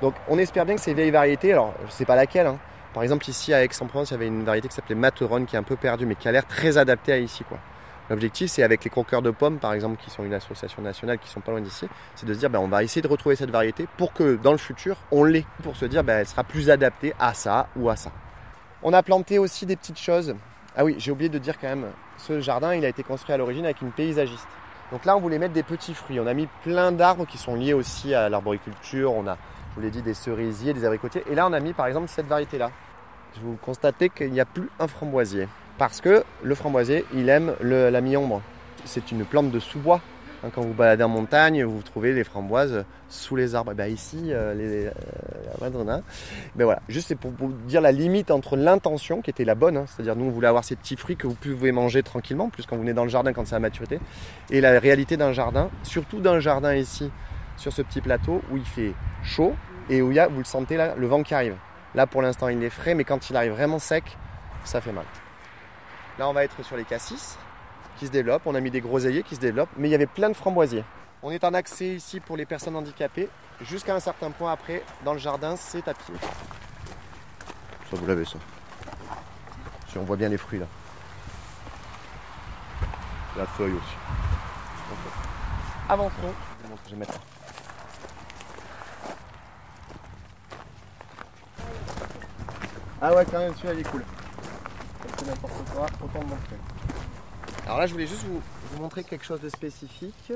Donc 0.00 0.14
on 0.28 0.38
espère 0.38 0.64
bien 0.64 0.76
que 0.76 0.80
ces 0.80 0.94
vieilles 0.94 1.10
variétés, 1.10 1.52
alors 1.52 1.74
je 1.80 1.86
ne 1.86 1.90
sais 1.90 2.04
pas 2.04 2.14
laquelle, 2.14 2.46
hein. 2.46 2.58
par 2.94 3.02
exemple 3.02 3.28
ici 3.28 3.52
à 3.52 3.64
Aix-en-Provence, 3.64 4.10
il 4.10 4.12
y 4.12 4.16
avait 4.16 4.28
une 4.28 4.44
variété 4.44 4.68
qui 4.68 4.74
s'appelait 4.74 4.94
Materon 4.94 5.44
qui 5.44 5.56
est 5.56 5.58
un 5.58 5.64
peu 5.64 5.76
perdue 5.76 6.06
mais 6.06 6.14
qui 6.14 6.28
a 6.28 6.32
l'air 6.32 6.46
très 6.46 6.78
adaptée 6.78 7.12
à 7.12 7.18
ici. 7.18 7.42
quoi. 7.44 7.58
L'objectif 8.10 8.50
c'est 8.50 8.62
avec 8.62 8.84
les 8.84 8.90
croqueurs 8.90 9.22
de 9.22 9.30
pommes 9.30 9.58
par 9.58 9.72
exemple 9.72 10.02
qui 10.02 10.10
sont 10.10 10.24
une 10.24 10.34
association 10.34 10.82
nationale 10.82 11.18
qui 11.18 11.28
sont 11.28 11.40
pas 11.40 11.52
loin 11.52 11.60
d'ici, 11.60 11.86
c'est 12.14 12.26
de 12.26 12.34
se 12.34 12.38
dire 12.38 12.50
ben, 12.50 12.58
on 12.58 12.68
va 12.68 12.82
essayer 12.82 13.02
de 13.02 13.08
retrouver 13.08 13.36
cette 13.36 13.50
variété 13.50 13.86
pour 13.96 14.12
que 14.12 14.36
dans 14.36 14.52
le 14.52 14.58
futur 14.58 14.96
on 15.10 15.24
l'ait, 15.24 15.44
pour 15.62 15.76
se 15.76 15.84
dire 15.84 16.04
ben, 16.04 16.20
elle 16.20 16.26
sera 16.26 16.44
plus 16.44 16.70
adaptée 16.70 17.14
à 17.18 17.34
ça 17.34 17.68
ou 17.76 17.88
à 17.90 17.96
ça. 17.96 18.10
On 18.82 18.92
a 18.92 19.02
planté 19.02 19.38
aussi 19.38 19.66
des 19.66 19.76
petites 19.76 19.98
choses. 19.98 20.34
Ah 20.76 20.84
oui, 20.84 20.94
j'ai 20.98 21.10
oublié 21.10 21.28
de 21.28 21.38
dire 21.38 21.58
quand 21.58 21.68
même, 21.68 21.86
ce 22.16 22.40
jardin 22.40 22.74
il 22.74 22.84
a 22.84 22.88
été 22.88 23.02
construit 23.02 23.34
à 23.34 23.36
l'origine 23.36 23.64
avec 23.64 23.82
une 23.82 23.90
paysagiste. 23.90 24.48
Donc 24.92 25.04
là 25.04 25.16
on 25.16 25.20
voulait 25.20 25.38
mettre 25.38 25.54
des 25.54 25.62
petits 25.62 25.94
fruits. 25.94 26.20
On 26.20 26.26
a 26.26 26.34
mis 26.34 26.48
plein 26.62 26.92
d'arbres 26.92 27.26
qui 27.26 27.38
sont 27.38 27.54
liés 27.54 27.74
aussi 27.74 28.14
à 28.14 28.28
l'arboriculture. 28.28 29.12
On 29.12 29.26
a 29.26 29.36
vous 29.78 29.84
l'ai 29.84 29.90
dit, 29.92 30.02
des 30.02 30.14
cerisiers, 30.14 30.74
des 30.74 30.84
abricotiers. 30.84 31.22
Et 31.30 31.36
là, 31.36 31.46
on 31.46 31.52
a 31.52 31.60
mis 31.60 31.72
par 31.72 31.86
exemple 31.86 32.08
cette 32.08 32.26
variété-là. 32.26 32.72
Vous 33.42 33.56
constatez 33.62 34.08
qu'il 34.08 34.32
n'y 34.32 34.40
a 34.40 34.44
plus 34.44 34.68
un 34.80 34.88
framboisier. 34.88 35.46
Parce 35.78 36.00
que 36.00 36.24
le 36.42 36.54
framboisier, 36.54 37.04
il 37.14 37.28
aime 37.28 37.54
la 37.60 38.00
mi-ombre. 38.00 38.42
C'est 38.84 39.12
une 39.12 39.24
plante 39.24 39.50
de 39.50 39.60
sous-bois. 39.60 40.00
Hein, 40.44 40.50
quand 40.54 40.62
vous 40.62 40.74
baladez 40.74 41.02
en 41.02 41.08
montagne, 41.08 41.64
vous 41.64 41.82
trouvez 41.82 42.12
les 42.12 42.22
framboises 42.22 42.84
sous 43.08 43.34
les 43.34 43.54
arbres. 43.54 43.74
Ben 43.74 43.86
ici, 43.86 44.28
euh, 44.28 44.54
les, 44.54 44.86
euh, 44.86 44.90
ben 46.54 46.64
voilà, 46.64 46.80
juste 46.88 47.08
c'est 47.08 47.16
pour 47.16 47.32
vous 47.32 47.52
dire 47.66 47.80
la 47.80 47.90
limite 47.90 48.30
entre 48.30 48.56
l'intention 48.56 49.20
qui 49.20 49.30
était 49.30 49.44
la 49.44 49.56
bonne, 49.56 49.76
hein. 49.76 49.84
c'est-à-dire 49.86 50.14
nous 50.14 50.26
on 50.26 50.30
voulait 50.30 50.46
avoir 50.46 50.64
ces 50.64 50.76
petits 50.76 50.96
fruits 50.96 51.16
que 51.16 51.26
vous 51.26 51.34
pouvez 51.34 51.72
manger 51.72 52.02
tranquillement, 52.02 52.50
plus 52.50 52.66
quand 52.66 52.76
vous 52.76 52.82
venez 52.82 52.94
dans 52.94 53.02
le 53.02 53.10
jardin 53.10 53.32
quand 53.32 53.46
c'est 53.46 53.56
à 53.56 53.58
maturité, 53.58 53.98
et 54.50 54.60
la 54.60 54.78
réalité 54.78 55.16
d'un 55.16 55.32
jardin, 55.32 55.70
surtout 55.82 56.20
d'un 56.20 56.38
jardin 56.38 56.74
ici, 56.74 57.10
sur 57.56 57.72
ce 57.72 57.82
petit 57.82 58.00
plateau 58.00 58.40
où 58.52 58.56
il 58.56 58.64
fait 58.64 58.92
chaud, 59.24 59.54
et 59.90 60.02
où 60.02 60.12
il 60.12 60.16
y 60.16 60.20
a, 60.20 60.28
vous 60.28 60.38
le 60.38 60.44
sentez 60.44 60.76
là, 60.76 60.94
le 60.96 61.06
vent 61.08 61.24
qui 61.24 61.34
arrive. 61.34 61.56
Là 61.96 62.06
pour 62.06 62.22
l'instant 62.22 62.48
il 62.48 62.62
est 62.62 62.70
frais, 62.70 62.94
mais 62.94 63.04
quand 63.04 63.30
il 63.30 63.36
arrive 63.36 63.52
vraiment 63.52 63.80
sec, 63.80 64.04
ça 64.64 64.80
fait 64.80 64.92
mal. 64.92 65.04
Là 66.18 66.28
on 66.28 66.32
va 66.32 66.44
être 66.44 66.62
sur 66.64 66.76
les 66.76 66.84
cassis 66.84 67.38
qui 67.98 68.06
se 68.06 68.12
développent, 68.12 68.42
on 68.46 68.54
a 68.54 68.60
mis 68.60 68.70
des 68.70 68.80
groseilliers 68.80 69.22
qui 69.22 69.34
se 69.34 69.40
développent, 69.40 69.70
mais 69.76 69.88
il 69.88 69.90
y 69.90 69.94
avait 69.94 70.06
plein 70.06 70.28
de 70.28 70.34
framboisiers. 70.34 70.84
On 71.22 71.30
est 71.30 71.42
en 71.44 71.52
accès 71.54 71.88
ici 71.88 72.20
pour 72.20 72.36
les 72.36 72.46
personnes 72.46 72.76
handicapées, 72.76 73.28
jusqu'à 73.60 73.94
un 73.94 74.00
certain 74.00 74.30
point 74.30 74.52
après, 74.52 74.82
dans 75.04 75.12
le 75.12 75.18
jardin, 75.18 75.56
c'est 75.56 75.86
à 75.88 75.94
pied. 75.94 76.14
Ça 77.90 77.96
vous 77.96 78.06
l'avez 78.06 78.24
ça. 78.24 78.38
Si 79.88 79.98
on 79.98 80.04
voit 80.04 80.16
bien 80.16 80.28
les 80.28 80.36
fruits 80.36 80.60
là. 80.60 80.66
La 83.36 83.46
feuille 83.46 83.72
aussi. 83.72 83.96
Avançons. 85.88 86.12
Je 86.86 86.90
vais 86.90 86.96
mettre 86.96 87.14
Ah 93.00 93.14
ouais, 93.14 93.24
quand 93.30 93.38
même, 93.38 93.54
celui-là, 93.54 93.74
il 93.74 93.80
est 93.80 93.88
cool. 93.88 94.04
C'est 95.02 95.26
n'importe 95.26 95.70
quoi, 95.70 95.86
autant 96.04 96.20
de 96.20 96.24
montrer. 96.24 96.56
Alors 97.66 97.78
là, 97.78 97.86
je 97.86 97.92
voulais 97.92 98.06
juste 98.06 98.24
vous, 98.24 98.42
montrer 98.80 99.04
quelque 99.04 99.24
chose 99.24 99.40
de 99.40 99.48
spécifique. 99.48 100.32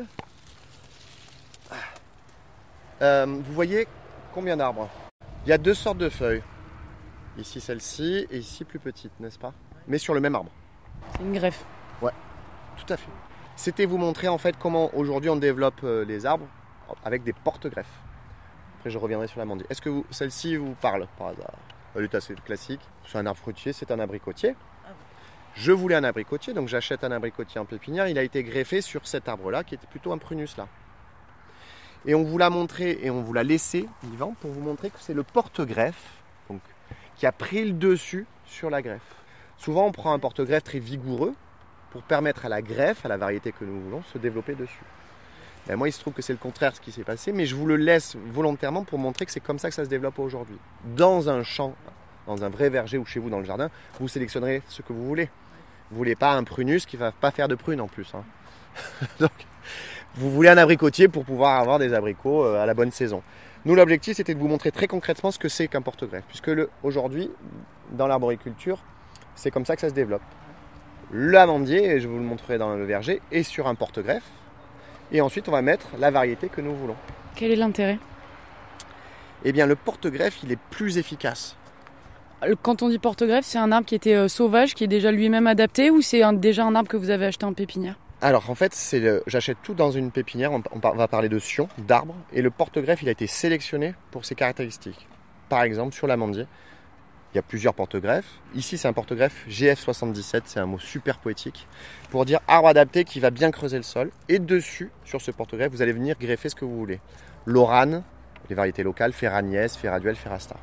Ah. 1.70 1.74
Euh, 3.00 3.26
vous 3.26 3.52
voyez 3.52 3.88
combien 4.34 4.56
d'arbres? 4.56 4.88
Il 5.44 5.48
y 5.48 5.52
a 5.52 5.58
deux 5.58 5.74
sortes 5.74 5.98
de 5.98 6.08
feuilles. 6.08 6.42
Ici, 7.38 7.60
celle-ci, 7.60 8.26
et 8.30 8.38
ici, 8.38 8.64
plus 8.64 8.78
petite, 8.78 9.12
n'est-ce 9.18 9.38
pas? 9.38 9.52
Mais 9.88 9.98
sur 9.98 10.14
le 10.14 10.20
même 10.20 10.34
arbre. 10.34 10.50
C'est 11.16 11.22
une 11.22 11.32
greffe. 11.32 11.64
Ouais, 12.00 12.12
tout 12.76 12.92
à 12.92 12.96
fait. 12.96 13.10
C'était 13.56 13.86
vous 13.86 13.98
montrer 13.98 14.28
en 14.28 14.38
fait 14.38 14.56
comment 14.58 14.94
aujourd'hui 14.94 15.30
on 15.30 15.36
développe 15.36 15.80
euh, 15.84 16.04
les 16.04 16.26
arbres 16.26 16.46
avec 17.04 17.22
des 17.22 17.32
porte-greffes. 17.32 17.86
Après, 18.78 18.90
je 18.90 18.98
reviendrai 18.98 19.28
sur 19.28 19.38
la 19.38 19.44
mandie. 19.44 19.64
Est-ce 19.70 19.80
que 19.80 20.02
celle-ci 20.10 20.56
vous 20.56 20.74
parle 20.74 21.06
par 21.16 21.28
hasard? 21.28 21.52
Assez 22.12 22.34
classique. 22.34 22.80
C'est 23.06 23.18
un 23.18 23.26
arbre 23.26 23.40
fruitier, 23.40 23.72
c'est 23.72 23.90
un 23.90 23.98
abricotier. 23.98 24.54
Je 25.54 25.72
voulais 25.72 25.94
un 25.94 26.04
abricotier, 26.04 26.54
donc 26.54 26.68
j'achète 26.68 27.04
un 27.04 27.12
abricotier 27.12 27.60
en 27.60 27.66
pépinière. 27.66 28.08
Il 28.08 28.18
a 28.18 28.22
été 28.22 28.42
greffé 28.42 28.80
sur 28.80 29.06
cet 29.06 29.28
arbre-là, 29.28 29.64
qui 29.64 29.74
était 29.74 29.86
plutôt 29.86 30.12
un 30.12 30.18
prunus 30.18 30.56
là. 30.56 30.66
Et 32.06 32.14
on 32.14 32.22
vous 32.22 32.38
l'a 32.38 32.50
montré 32.50 32.98
et 33.02 33.10
on 33.10 33.22
vous 33.22 33.32
l'a 33.32 33.44
laissé 33.44 33.86
vivant 34.02 34.34
pour 34.40 34.50
vous 34.50 34.60
montrer 34.60 34.90
que 34.90 34.98
c'est 34.98 35.14
le 35.14 35.22
porte-greffe 35.22 36.22
qui 37.16 37.26
a 37.26 37.32
pris 37.32 37.64
le 37.64 37.72
dessus 37.72 38.26
sur 38.46 38.70
la 38.70 38.82
greffe. 38.82 39.14
Souvent, 39.58 39.86
on 39.86 39.92
prend 39.92 40.12
un 40.12 40.18
porte-greffe 40.18 40.64
très 40.64 40.78
vigoureux 40.80 41.34
pour 41.90 42.02
permettre 42.02 42.46
à 42.46 42.48
la 42.48 42.62
greffe, 42.62 43.04
à 43.04 43.08
la 43.08 43.18
variété 43.18 43.52
que 43.52 43.64
nous 43.64 43.80
voulons, 43.80 44.02
se 44.12 44.18
développer 44.18 44.54
dessus. 44.54 44.82
Ben, 45.66 45.76
moi, 45.76 45.88
il 45.88 45.92
se 45.92 46.00
trouve 46.00 46.12
que 46.12 46.22
c'est 46.22 46.32
le 46.32 46.38
contraire 46.38 46.74
ce 46.74 46.80
qui 46.80 46.90
s'est 46.90 47.04
passé, 47.04 47.32
mais 47.32 47.46
je 47.46 47.54
vous 47.54 47.66
le 47.66 47.76
laisse 47.76 48.16
volontairement 48.16 48.82
pour 48.84 48.98
montrer 48.98 49.26
que 49.26 49.32
c'est 49.32 49.40
comme 49.40 49.58
ça 49.58 49.68
que 49.68 49.74
ça 49.74 49.84
se 49.84 49.88
développe 49.88 50.18
aujourd'hui. 50.18 50.58
Dans 50.96 51.30
un 51.30 51.44
champ, 51.44 51.74
dans 52.26 52.44
un 52.44 52.48
vrai 52.48 52.68
verger 52.68 52.98
ou 52.98 53.04
chez 53.04 53.20
vous 53.20 53.30
dans 53.30 53.38
le 53.38 53.44
jardin, 53.44 53.70
vous 54.00 54.08
sélectionnerez 54.08 54.62
ce 54.68 54.82
que 54.82 54.92
vous 54.92 55.06
voulez. 55.06 55.28
Vous 55.90 55.96
voulez 55.98 56.16
pas 56.16 56.32
un 56.32 56.42
prunus 56.42 56.84
qui 56.84 56.96
va 56.96 57.12
pas 57.12 57.30
faire 57.30 57.48
de 57.48 57.54
prunes 57.54 57.80
en 57.80 57.86
plus. 57.86 58.12
Hein. 58.14 58.24
Donc, 59.20 59.30
vous 60.16 60.30
voulez 60.30 60.48
un 60.48 60.58
abricotier 60.58 61.08
pour 61.08 61.24
pouvoir 61.24 61.60
avoir 61.60 61.78
des 61.78 61.94
abricots 61.94 62.44
euh, 62.44 62.62
à 62.62 62.66
la 62.66 62.74
bonne 62.74 62.90
saison. 62.90 63.22
Nous, 63.64 63.76
l'objectif, 63.76 64.16
c'était 64.16 64.34
de 64.34 64.40
vous 64.40 64.48
montrer 64.48 64.72
très 64.72 64.88
concrètement 64.88 65.30
ce 65.30 65.38
que 65.38 65.48
c'est 65.48 65.68
qu'un 65.68 65.82
porte-greffe, 65.82 66.24
puisque 66.26 66.50
aujourd'hui, 66.82 67.30
dans 67.92 68.08
l'arboriculture, 68.08 68.82
c'est 69.36 69.52
comme 69.52 69.64
ça 69.64 69.76
que 69.76 69.80
ça 69.80 69.88
se 69.88 69.94
développe. 69.94 70.22
Et 71.14 72.00
je 72.00 72.08
vous 72.08 72.16
le 72.16 72.24
montrerai 72.24 72.58
dans 72.58 72.74
le 72.74 72.84
verger, 72.84 73.20
est 73.30 73.42
sur 73.42 73.68
un 73.68 73.74
porte-greffe, 73.74 74.24
et 75.12 75.20
ensuite, 75.20 75.48
on 75.48 75.52
va 75.52 75.62
mettre 75.62 75.86
la 75.98 76.10
variété 76.10 76.48
que 76.48 76.60
nous 76.60 76.74
voulons. 76.74 76.96
Quel 77.36 77.50
est 77.50 77.56
l'intérêt? 77.56 77.98
Eh 79.44 79.52
bien, 79.52 79.66
le 79.66 79.76
porte-greffe, 79.76 80.42
il 80.42 80.52
est 80.52 80.58
plus 80.70 80.98
efficace. 80.98 81.56
Quand 82.62 82.82
on 82.82 82.88
dit 82.88 82.98
porte-greffe, 82.98 83.44
c'est 83.44 83.58
un 83.58 83.70
arbre 83.70 83.86
qui 83.86 83.94
était 83.94 84.14
euh, 84.14 84.28
sauvage, 84.28 84.74
qui 84.74 84.84
est 84.84 84.88
déjà 84.88 85.12
lui-même 85.12 85.46
adapté, 85.46 85.90
ou 85.90 86.00
c'est 86.00 86.22
déjà 86.34 86.64
un 86.64 86.74
arbre 86.74 86.88
que 86.88 86.96
vous 86.96 87.10
avez 87.10 87.26
acheté 87.26 87.44
en 87.44 87.52
pépinière? 87.52 87.96
Alors 88.20 88.50
en 88.50 88.54
fait, 88.54 88.72
j'achète 89.26 89.58
tout 89.64 89.74
dans 89.74 89.90
une 89.90 90.12
pépinière, 90.12 90.52
on, 90.52 90.78
va 90.78 91.08
parler 91.08 91.28
de 91.28 91.40
sion, 91.40 91.68
d'arbres, 91.78 92.14
et 92.32 92.40
le 92.40 92.50
porte-greffe, 92.50 93.02
il 93.02 93.08
a 93.08 93.12
été 93.12 93.26
sélectionné 93.26 93.94
pour 94.12 94.24
ses 94.24 94.36
caractéristiques. 94.36 95.08
Par 95.48 95.62
exemple, 95.62 95.92
sur 95.92 96.06
l'amandier, 96.06 96.46
il 97.32 97.36
y 97.36 97.38
a 97.38 97.42
plusieurs 97.42 97.72
porte-greffes. 97.72 98.38
Ici, 98.54 98.76
c'est 98.76 98.88
un 98.88 98.92
porte-greffe 98.92 99.46
GF77, 99.48 100.42
c'est 100.44 100.60
un 100.60 100.66
mot 100.66 100.78
super 100.78 101.18
poétique, 101.18 101.66
pour 102.10 102.26
dire 102.26 102.40
arbre 102.46 102.68
adapté 102.68 103.04
qui 103.04 103.20
va 103.20 103.30
bien 103.30 103.50
creuser 103.50 103.78
le 103.78 103.82
sol. 103.82 104.10
Et 104.28 104.38
dessus, 104.38 104.90
sur 105.04 105.20
ce 105.20 105.30
porte-greffe, 105.30 105.72
vous 105.72 105.82
allez 105.82 105.92
venir 105.92 106.16
greffer 106.20 106.50
ce 106.50 106.54
que 106.54 106.64
vous 106.64 106.76
voulez. 106.76 107.00
Lorane, 107.46 108.02
les 108.50 108.54
variétés 108.54 108.82
locales, 108.82 109.12
Ferragnès, 109.12 109.76
Ferraduel, 109.76 110.16
Ferrasta. 110.16 110.56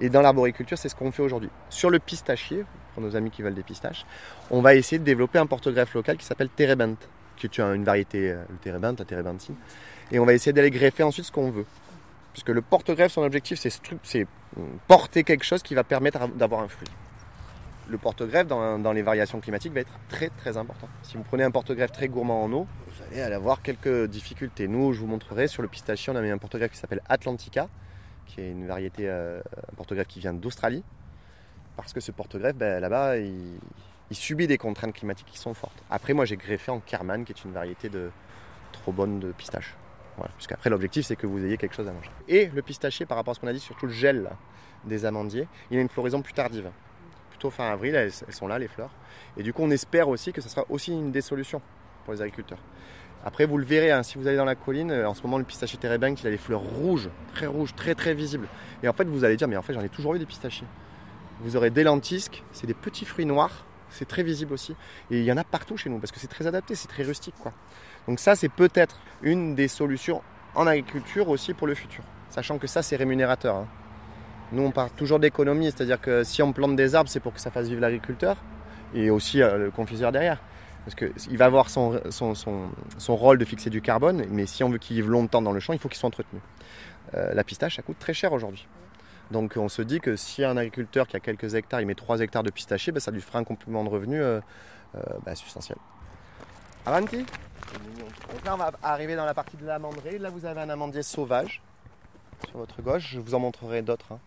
Et 0.00 0.08
dans 0.08 0.22
l'arboriculture, 0.22 0.78
c'est 0.78 0.88
ce 0.88 0.94
qu'on 0.94 1.12
fait 1.12 1.22
aujourd'hui. 1.22 1.50
Sur 1.68 1.90
le 1.90 1.98
pistachier, 1.98 2.64
pour 2.94 3.02
nos 3.02 3.14
amis 3.14 3.30
qui 3.30 3.42
veulent 3.42 3.54
des 3.54 3.62
pistaches, 3.62 4.06
on 4.50 4.62
va 4.62 4.74
essayer 4.74 4.98
de 4.98 5.04
développer 5.04 5.38
un 5.38 5.46
porte-greffe 5.46 5.92
local 5.94 6.16
qui 6.16 6.24
s'appelle 6.24 6.48
Terebent, 6.48 6.96
qui 7.36 7.46
est 7.46 7.58
une 7.58 7.84
variété, 7.84 8.30
euh, 8.30 8.42
le 8.48 8.56
Terebent, 8.56 8.98
la 8.98 9.04
Terebenthine. 9.04 9.56
Et 10.10 10.18
on 10.18 10.24
va 10.24 10.32
essayer 10.32 10.52
d'aller 10.52 10.70
greffer 10.70 11.02
ensuite 11.02 11.26
ce 11.26 11.32
qu'on 11.32 11.50
veut. 11.50 11.66
Puisque 12.32 12.48
le 12.48 12.62
porte-greffe, 12.62 13.12
son 13.12 13.22
objectif, 13.22 13.60
c'est 13.60 14.26
porter 14.86 15.24
quelque 15.24 15.44
chose 15.44 15.62
qui 15.62 15.74
va 15.74 15.84
permettre 15.84 16.28
d'avoir 16.28 16.62
un 16.62 16.68
fruit. 16.68 16.88
le 17.88 17.98
porte-greffe 17.98 18.46
dans, 18.46 18.92
les 18.92 19.02
variations 19.02 19.40
climatiques 19.40 19.72
va 19.72 19.80
être 19.80 19.98
très 20.08 20.30
très 20.30 20.56
important. 20.56 20.88
Si 21.02 21.16
vous 21.16 21.24
prenez 21.24 21.44
un 21.44 21.50
porte-greffe 21.50 21.92
très 21.92 22.08
gourmand 22.08 22.44
en 22.44 22.52
eau, 22.52 22.66
vous 22.86 23.02
allez 23.02 23.20
avoir 23.34 23.60
quelques 23.60 24.06
difficultés. 24.06 24.66
Nous, 24.66 24.92
je 24.92 25.00
vous 25.00 25.06
montrerai 25.06 25.46
sur 25.46 25.62
le 25.62 25.68
pistachier, 25.68 26.12
on 26.12 26.16
a 26.16 26.22
mis 26.22 26.30
un 26.30 26.38
porte-greffe 26.38 26.72
qui 26.72 26.78
s'appelle 26.78 27.02
Atlantica, 27.08 27.68
qui 28.26 28.40
est 28.40 28.50
une 28.50 28.66
variété, 28.66 29.08
euh, 29.08 29.40
un 29.40 29.74
porte-greffe 29.76 30.08
qui 30.08 30.20
vient 30.20 30.32
d'Australie. 30.32 30.84
Parce 31.76 31.92
que 31.92 32.00
ce 32.00 32.12
porte-greffe, 32.12 32.56
ben, 32.56 32.80
là-bas, 32.80 33.16
il, 33.18 33.58
subit 34.10 34.46
des 34.46 34.58
contraintes 34.58 34.92
climatiques 34.92 35.28
qui 35.28 35.38
sont 35.38 35.54
fortes. 35.54 35.82
Après, 35.90 36.12
moi, 36.12 36.26
j'ai 36.26 36.36
greffé 36.36 36.70
en 36.70 36.80
Kerman, 36.80 37.24
qui 37.24 37.32
est 37.32 37.44
une 37.44 37.52
variété 37.52 37.88
de 37.88 38.10
trop 38.70 38.92
bonne 38.92 39.20
de 39.20 39.32
pistache. 39.32 39.74
Voilà, 40.16 40.32
puisqu'après, 40.36 40.70
l'objectif, 40.70 41.06
c'est 41.06 41.16
que 41.16 41.26
vous 41.26 41.44
ayez 41.44 41.56
quelque 41.56 41.74
chose 41.74 41.88
à 41.88 41.92
manger. 41.92 42.10
Et 42.28 42.46
le 42.46 42.62
pistachier, 42.62 43.06
par 43.06 43.16
rapport 43.16 43.32
à 43.32 43.34
ce 43.34 43.40
qu'on 43.40 43.46
a 43.46 43.52
dit, 43.52 43.60
surtout 43.60 43.86
le 43.86 43.92
gel 43.92 44.30
des 44.84 45.04
amandiers, 45.04 45.48
il 45.70 45.78
a 45.78 45.80
une 45.80 45.88
floraison 45.88 46.22
plus 46.22 46.34
tardive. 46.34 46.70
Plutôt 47.30 47.50
fin 47.50 47.70
avril, 47.70 47.94
elles, 47.94 48.12
sont 48.12 48.46
là, 48.46 48.58
les 48.58 48.68
fleurs. 48.68 48.90
Et 49.36 49.42
du 49.42 49.52
coup, 49.52 49.62
on 49.62 49.70
espère 49.70 50.08
aussi 50.08 50.32
que 50.32 50.40
ce 50.40 50.48
sera 50.48 50.64
aussi 50.68 50.92
une 50.92 51.12
des 51.12 51.22
solutions 51.22 51.62
pour 52.04 52.12
les 52.12 52.20
agriculteurs. 52.20 52.58
Après, 53.24 53.46
vous 53.46 53.56
le 53.56 53.64
verrez, 53.64 53.92
hein, 53.92 54.02
si 54.02 54.18
vous 54.18 54.26
allez 54.26 54.36
dans 54.36 54.44
la 54.44 54.56
colline, 54.56 54.90
euh, 54.90 55.08
en 55.08 55.14
ce 55.14 55.22
moment, 55.22 55.38
le 55.38 55.44
pistachier 55.44 55.78
Terebenque, 55.78 56.20
il 56.22 56.26
a 56.26 56.30
des 56.30 56.38
fleurs 56.38 56.60
rouges, 56.60 57.08
très 57.32 57.46
rouges, 57.46 57.74
très 57.74 57.94
très 57.94 58.14
visibles. 58.14 58.48
Et 58.82 58.88
en 58.88 58.92
fait, 58.92 59.04
vous 59.04 59.24
allez 59.24 59.36
dire, 59.36 59.46
mais 59.46 59.56
en 59.56 59.62
fait, 59.62 59.74
j'en 59.74 59.80
ai 59.80 59.88
toujours 59.88 60.14
eu 60.16 60.18
des 60.18 60.26
pistachiers. 60.26 60.66
Vous 61.40 61.56
aurez 61.56 61.70
des 61.70 61.84
lentisques, 61.84 62.42
c'est 62.50 62.66
des 62.66 62.74
petits 62.74 63.04
fruits 63.04 63.26
noirs, 63.26 63.64
c'est 63.90 64.08
très 64.08 64.24
visible 64.24 64.52
aussi. 64.52 64.74
Et 65.10 65.20
il 65.20 65.24
y 65.24 65.30
en 65.30 65.36
a 65.36 65.44
partout 65.44 65.76
chez 65.76 65.88
nous, 65.88 65.98
parce 65.98 66.10
que 66.10 66.18
c'est 66.18 66.26
très 66.26 66.48
adapté, 66.48 66.74
c'est 66.74 66.88
très 66.88 67.04
rustique. 67.04 67.34
quoi. 67.40 67.52
Donc 68.08 68.18
ça, 68.18 68.34
c'est 68.34 68.48
peut-être 68.48 69.00
une 69.22 69.54
des 69.54 69.68
solutions 69.68 70.22
en 70.54 70.66
agriculture 70.66 71.28
aussi 71.28 71.54
pour 71.54 71.66
le 71.66 71.74
futur. 71.74 72.04
Sachant 72.30 72.58
que 72.58 72.66
ça, 72.66 72.82
c'est 72.82 72.96
rémunérateur. 72.96 73.56
Hein. 73.56 73.66
Nous, 74.52 74.62
on 74.62 74.70
parle 74.70 74.90
toujours 74.90 75.18
d'économie, 75.18 75.66
c'est-à-dire 75.66 76.00
que 76.00 76.24
si 76.24 76.42
on 76.42 76.52
plante 76.52 76.76
des 76.76 76.94
arbres, 76.94 77.08
c'est 77.08 77.20
pour 77.20 77.32
que 77.32 77.40
ça 77.40 77.50
fasse 77.50 77.68
vivre 77.68 77.80
l'agriculteur 77.80 78.36
et 78.94 79.10
aussi 79.10 79.42
euh, 79.42 79.56
le 79.56 79.70
confiseur 79.70 80.12
derrière. 80.12 80.38
Parce 80.84 80.94
qu'il 80.96 81.38
va 81.38 81.44
avoir 81.46 81.70
son, 81.70 82.00
son, 82.10 83.16
rôle 83.16 83.38
de 83.38 83.44
fixer 83.44 83.70
du 83.70 83.80
carbone, 83.80 84.24
mais 84.30 84.46
si 84.46 84.64
on 84.64 84.68
veut 84.68 84.78
qu'il 84.78 84.96
vive 84.96 85.08
longtemps 85.08 85.40
dans 85.40 85.52
le 85.52 85.60
champ, 85.60 85.72
il 85.72 85.78
faut 85.78 85.88
qu'il 85.88 85.96
soit 85.96 86.08
entretenu. 86.08 86.40
Euh, 87.14 87.32
la 87.34 87.44
pistache, 87.44 87.76
ça 87.76 87.82
coûte 87.82 88.00
très 88.00 88.14
cher 88.14 88.32
aujourd'hui. 88.32 88.66
Donc 89.30 89.54
on 89.56 89.68
se 89.68 89.80
dit 89.80 90.00
que 90.00 90.16
si 90.16 90.44
un 90.44 90.56
agriculteur 90.56 91.06
qui 91.06 91.16
a 91.16 91.20
quelques 91.20 91.54
hectares, 91.54 91.80
il 91.80 91.86
met 91.86 91.94
3 91.94 92.20
hectares 92.20 92.42
de 92.42 92.50
pistachier, 92.50 92.92
ben, 92.92 92.98
ça 92.98 93.12
lui 93.12 93.20
fera 93.20 93.38
un 93.38 93.44
complément 93.44 93.84
de 93.84 93.88
revenu 93.88 94.20
euh, 94.20 94.40
ben, 95.24 95.34
substantiel. 95.36 95.78
Avanti 96.86 97.18
Donc 97.18 98.44
là 98.44 98.54
on 98.54 98.56
va 98.56 98.72
arriver 98.82 99.16
dans 99.16 99.24
la 99.24 99.34
partie 99.34 99.56
de 99.56 99.66
l'amanderie. 99.66 100.18
Là 100.18 100.30
vous 100.30 100.44
avez 100.44 100.60
un 100.60 100.68
amandier 100.68 101.02
sauvage 101.02 101.62
sur 102.48 102.58
votre 102.58 102.82
gauche. 102.82 103.10
Je 103.12 103.20
vous 103.20 103.34
en 103.34 103.38
montrerai 103.38 103.82
d'autres. 103.82 104.12
Hein. 104.12 104.18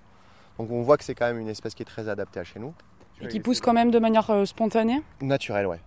Donc 0.57 0.71
on 0.71 0.81
voit 0.81 0.97
que 0.97 1.03
c'est 1.03 1.15
quand 1.15 1.25
même 1.25 1.39
une 1.39 1.49
espèce 1.49 1.75
qui 1.75 1.83
est 1.83 1.85
très 1.85 2.09
adaptée 2.09 2.39
à 2.39 2.43
chez 2.43 2.59
nous. 2.59 2.73
Et 3.21 3.27
qui 3.27 3.39
pousse 3.39 3.61
quand 3.61 3.73
même 3.73 3.91
de 3.91 3.99
manière 3.99 4.45
spontanée 4.45 5.01
Naturelle, 5.21 5.67
ouais 5.67 5.79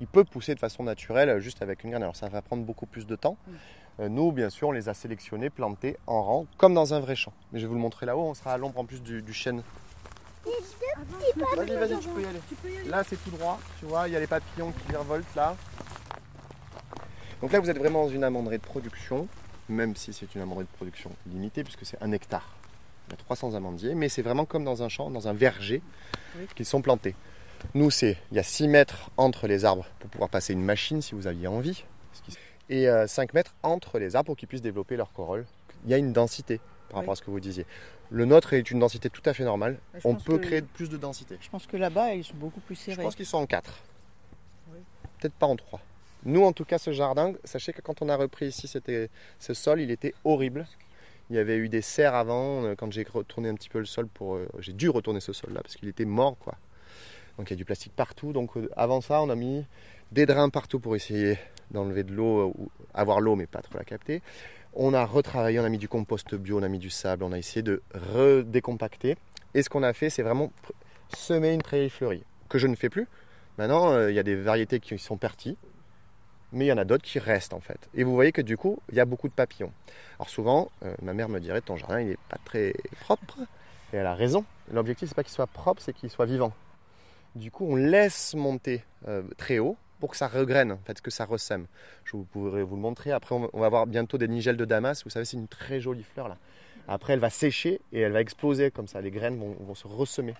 il 0.00 0.06
peut 0.06 0.24
pousser 0.24 0.54
de 0.54 0.60
façon 0.60 0.82
naturelle 0.82 1.28
euh, 1.28 1.40
juste 1.40 1.62
avec 1.62 1.84
une 1.84 1.90
graine. 1.90 2.02
Alors 2.02 2.16
ça 2.16 2.28
va 2.28 2.42
prendre 2.42 2.64
beaucoup 2.64 2.86
plus 2.86 3.06
de 3.06 3.16
temps. 3.16 3.36
Mm. 3.46 3.52
Euh, 4.00 4.08
nous, 4.08 4.32
bien 4.32 4.50
sûr, 4.50 4.68
on 4.68 4.72
les 4.72 4.88
a 4.88 4.94
sélectionnés, 4.94 5.48
plantés 5.48 5.96
en 6.06 6.22
rang, 6.22 6.46
comme 6.58 6.74
dans 6.74 6.92
un 6.92 7.00
vrai 7.00 7.16
champ. 7.16 7.32
Mais 7.52 7.58
je 7.58 7.64
vais 7.64 7.68
vous 7.68 7.74
le 7.74 7.80
montrer 7.80 8.04
là-haut, 8.04 8.24
on 8.24 8.34
sera 8.34 8.52
à 8.52 8.58
l'ombre 8.58 8.78
en 8.78 8.84
plus 8.84 9.02
du, 9.02 9.32
chêne. 9.32 9.62
Vas-y, 10.44 11.76
vas-y, 11.76 11.98
tu 11.98 12.08
peux 12.08 12.20
y 12.20 12.26
aller. 12.26 12.88
Là, 12.88 13.02
c'est 13.04 13.16
tout 13.16 13.30
droit, 13.30 13.58
tu 13.78 13.86
vois, 13.86 14.06
il 14.06 14.12
y 14.12 14.16
a 14.16 14.20
les 14.20 14.26
papillons 14.26 14.72
qui 14.72 14.88
virevoltent 14.88 15.34
là. 15.34 15.56
Donc 17.40 17.52
là, 17.52 17.60
vous 17.60 17.68
êtes 17.68 17.78
vraiment 17.78 18.04
dans 18.04 18.10
une 18.10 18.24
amanderie 18.24 18.58
de 18.58 18.62
production, 18.62 19.28
même 19.68 19.94
si 19.94 20.12
c'est 20.12 20.34
une 20.34 20.40
amanderie 20.40 20.64
de 20.64 20.76
production 20.76 21.10
limitée, 21.26 21.64
puisque 21.64 21.84
c'est 21.84 22.02
un 22.02 22.12
hectare. 22.12 22.56
Il 23.08 23.12
y 23.12 23.14
a 23.14 23.18
300 23.18 23.54
amandiers, 23.54 23.94
mais 23.94 24.08
c'est 24.08 24.22
vraiment 24.22 24.46
comme 24.46 24.64
dans 24.64 24.82
un 24.82 24.88
champ, 24.88 25.10
dans 25.10 25.28
un 25.28 25.32
verger, 25.32 25.82
qu'ils 26.54 26.66
sont 26.66 26.80
plantés. 26.80 27.14
Nous, 27.74 27.90
c'est 27.90 28.16
il 28.30 28.36
y 28.36 28.40
a 28.40 28.42
6 28.42 28.68
mètres 28.68 29.10
entre 29.16 29.46
les 29.46 29.64
arbres 29.64 29.86
pour 29.98 30.10
pouvoir 30.10 30.30
passer 30.30 30.52
une 30.52 30.62
machine 30.62 31.02
si 31.02 31.14
vous 31.14 31.26
aviez 31.26 31.46
envie. 31.46 31.84
Et 32.68 32.86
5 33.06 33.30
euh, 33.30 33.32
mètres 33.34 33.54
entre 33.62 33.98
les 33.98 34.16
arbres 34.16 34.26
pour 34.26 34.36
qu'ils 34.36 34.48
puissent 34.48 34.62
développer 34.62 34.96
leur 34.96 35.12
corolle. 35.12 35.46
Il 35.84 35.90
y 35.90 35.94
a 35.94 35.98
une 35.98 36.12
densité 36.12 36.60
par 36.88 37.00
rapport 37.00 37.12
à 37.12 37.16
ce 37.16 37.22
que 37.22 37.30
vous 37.30 37.40
disiez. 37.40 37.66
Le 38.10 38.24
nôtre 38.24 38.52
est 38.54 38.70
une 38.70 38.78
densité 38.78 39.10
tout 39.10 39.22
à 39.24 39.34
fait 39.34 39.44
normale. 39.44 39.78
On 40.04 40.14
peut 40.14 40.38
créer 40.38 40.62
plus 40.62 40.88
de 40.88 40.96
densité. 40.96 41.36
Je 41.40 41.48
pense 41.50 41.66
que 41.66 41.76
là-bas, 41.76 42.14
ils 42.14 42.24
sont 42.24 42.36
beaucoup 42.36 42.60
plus 42.60 42.76
serrés. 42.76 42.96
Je 42.96 43.02
pense 43.02 43.14
qu'ils 43.14 43.26
sont 43.26 43.38
en 43.38 43.46
4. 43.46 43.82
Peut-être 45.18 45.34
pas 45.34 45.46
en 45.46 45.56
3. 45.56 45.80
Nous, 46.26 46.42
en 46.42 46.52
tout 46.52 46.64
cas, 46.64 46.78
ce 46.78 46.90
jardin, 46.90 47.34
sachez 47.44 47.72
que 47.72 47.80
quand 47.80 48.02
on 48.02 48.08
a 48.08 48.16
repris 48.16 48.46
ici 48.46 48.66
ce 48.66 49.54
sol, 49.54 49.80
il 49.80 49.92
était 49.92 50.12
horrible. 50.24 50.66
Il 51.30 51.36
y 51.36 51.38
avait 51.38 51.56
eu 51.56 51.68
des 51.68 51.82
serres 51.82 52.16
avant. 52.16 52.64
Euh, 52.64 52.74
quand 52.76 52.90
j'ai 52.92 53.04
retourné 53.04 53.48
un 53.48 53.54
petit 53.54 53.68
peu 53.68 53.78
le 53.78 53.84
sol, 53.84 54.08
pour, 54.08 54.34
euh, 54.34 54.48
j'ai 54.58 54.72
dû 54.72 54.88
retourner 54.88 55.20
ce 55.20 55.32
sol-là 55.32 55.60
parce 55.62 55.76
qu'il 55.76 55.88
était 55.88 56.04
mort. 56.04 56.36
quoi. 56.38 56.56
Donc 57.38 57.48
il 57.48 57.52
y 57.52 57.54
a 57.54 57.56
du 57.56 57.64
plastique 57.64 57.92
partout. 57.94 58.32
Donc 58.32 58.56
euh, 58.56 58.68
avant 58.76 59.00
ça, 59.00 59.22
on 59.22 59.30
a 59.30 59.36
mis 59.36 59.64
des 60.10 60.26
drains 60.26 60.48
partout 60.48 60.80
pour 60.80 60.96
essayer 60.96 61.38
d'enlever 61.70 62.02
de 62.02 62.12
l'eau, 62.12 62.52
ou 62.58 62.70
avoir 62.92 63.20
l'eau 63.20 63.36
mais 63.36 63.46
pas 63.46 63.62
trop 63.62 63.78
la 63.78 63.84
capter. 63.84 64.20
On 64.74 64.94
a 64.94 65.04
retravaillé, 65.04 65.60
on 65.60 65.64
a 65.64 65.68
mis 65.68 65.78
du 65.78 65.88
compost 65.88 66.34
bio, 66.34 66.58
on 66.58 66.62
a 66.64 66.68
mis 66.68 66.80
du 66.80 66.90
sable, 66.90 67.22
on 67.22 67.30
a 67.30 67.38
essayé 67.38 67.62
de 67.62 67.82
redécompacter. 67.94 69.16
Et 69.54 69.62
ce 69.62 69.70
qu'on 69.70 69.84
a 69.84 69.92
fait, 69.92 70.10
c'est 70.10 70.22
vraiment 70.22 70.52
semer 71.14 71.52
une 71.54 71.62
prairie 71.62 71.88
fleurie, 71.88 72.24
que 72.48 72.58
je 72.58 72.66
ne 72.66 72.74
fais 72.74 72.88
plus. 72.88 73.06
Maintenant, 73.58 74.08
il 74.08 74.14
y 74.14 74.18
a 74.18 74.22
des 74.22 74.34
variétés 74.34 74.80
qui 74.80 74.98
sont 74.98 75.16
parties, 75.16 75.56
mais 76.52 76.66
il 76.66 76.68
y 76.68 76.72
en 76.72 76.78
a 76.78 76.84
d'autres 76.84 77.04
qui 77.04 77.18
restent 77.18 77.54
en 77.54 77.60
fait. 77.60 77.88
Et 77.94 78.04
vous 78.04 78.14
voyez 78.14 78.32
que 78.32 78.42
du 78.42 78.56
coup, 78.56 78.78
il 78.90 78.96
y 78.96 79.00
a 79.00 79.04
beaucoup 79.04 79.28
de 79.28 79.32
papillons. 79.32 79.72
Alors 80.18 80.28
souvent, 80.28 80.70
ma 81.02 81.12
mère 81.12 81.28
me 81.28 81.40
dirait, 81.40 81.60
ton 81.60 81.76
jardin, 81.76 82.00
il 82.00 82.08
n'est 82.08 82.18
pas 82.28 82.38
très 82.44 82.74
propre. 83.00 83.38
Et 83.92 83.96
elle 83.96 84.06
a 84.06 84.14
raison. 84.14 84.44
L'objectif, 84.72 85.08
c'est 85.08 85.14
pas 85.14 85.22
qu'il 85.22 85.32
soit 85.32 85.46
propre, 85.46 85.80
c'est 85.82 85.92
qu'il 85.92 86.10
soit 86.10 86.26
vivant. 86.26 86.52
Du 87.36 87.50
coup, 87.50 87.66
on 87.68 87.76
laisse 87.76 88.34
monter 88.34 88.82
euh, 89.06 89.22
très 89.36 89.58
haut 89.58 89.76
pour 90.00 90.10
que 90.10 90.16
ça 90.16 90.26
regraine, 90.26 90.72
en 90.72 90.78
fait, 90.86 91.00
que 91.00 91.10
ça 91.10 91.24
ressème. 91.24 91.66
Je 92.04 92.12
vous 92.12 92.26
vous 92.32 92.50
le 92.50 92.66
montrer. 92.66 93.12
Après, 93.12 93.34
on 93.34 93.60
va 93.60 93.68
voir 93.68 93.86
bientôt 93.86 94.18
des 94.18 94.28
nigelles 94.28 94.56
de 94.56 94.64
Damas. 94.64 95.04
Vous 95.04 95.10
savez, 95.10 95.24
c'est 95.24 95.36
une 95.36 95.48
très 95.48 95.80
jolie 95.80 96.02
fleur 96.02 96.28
là. 96.28 96.38
Après, 96.88 97.14
elle 97.14 97.18
va 97.18 97.30
sécher 97.30 97.80
et 97.92 98.00
elle 98.00 98.12
va 98.12 98.20
exploser 98.20 98.70
comme 98.70 98.86
ça. 98.86 99.00
Les 99.00 99.10
graines 99.10 99.38
vont, 99.38 99.74
se 99.74 99.86
ressemer. 99.86 100.34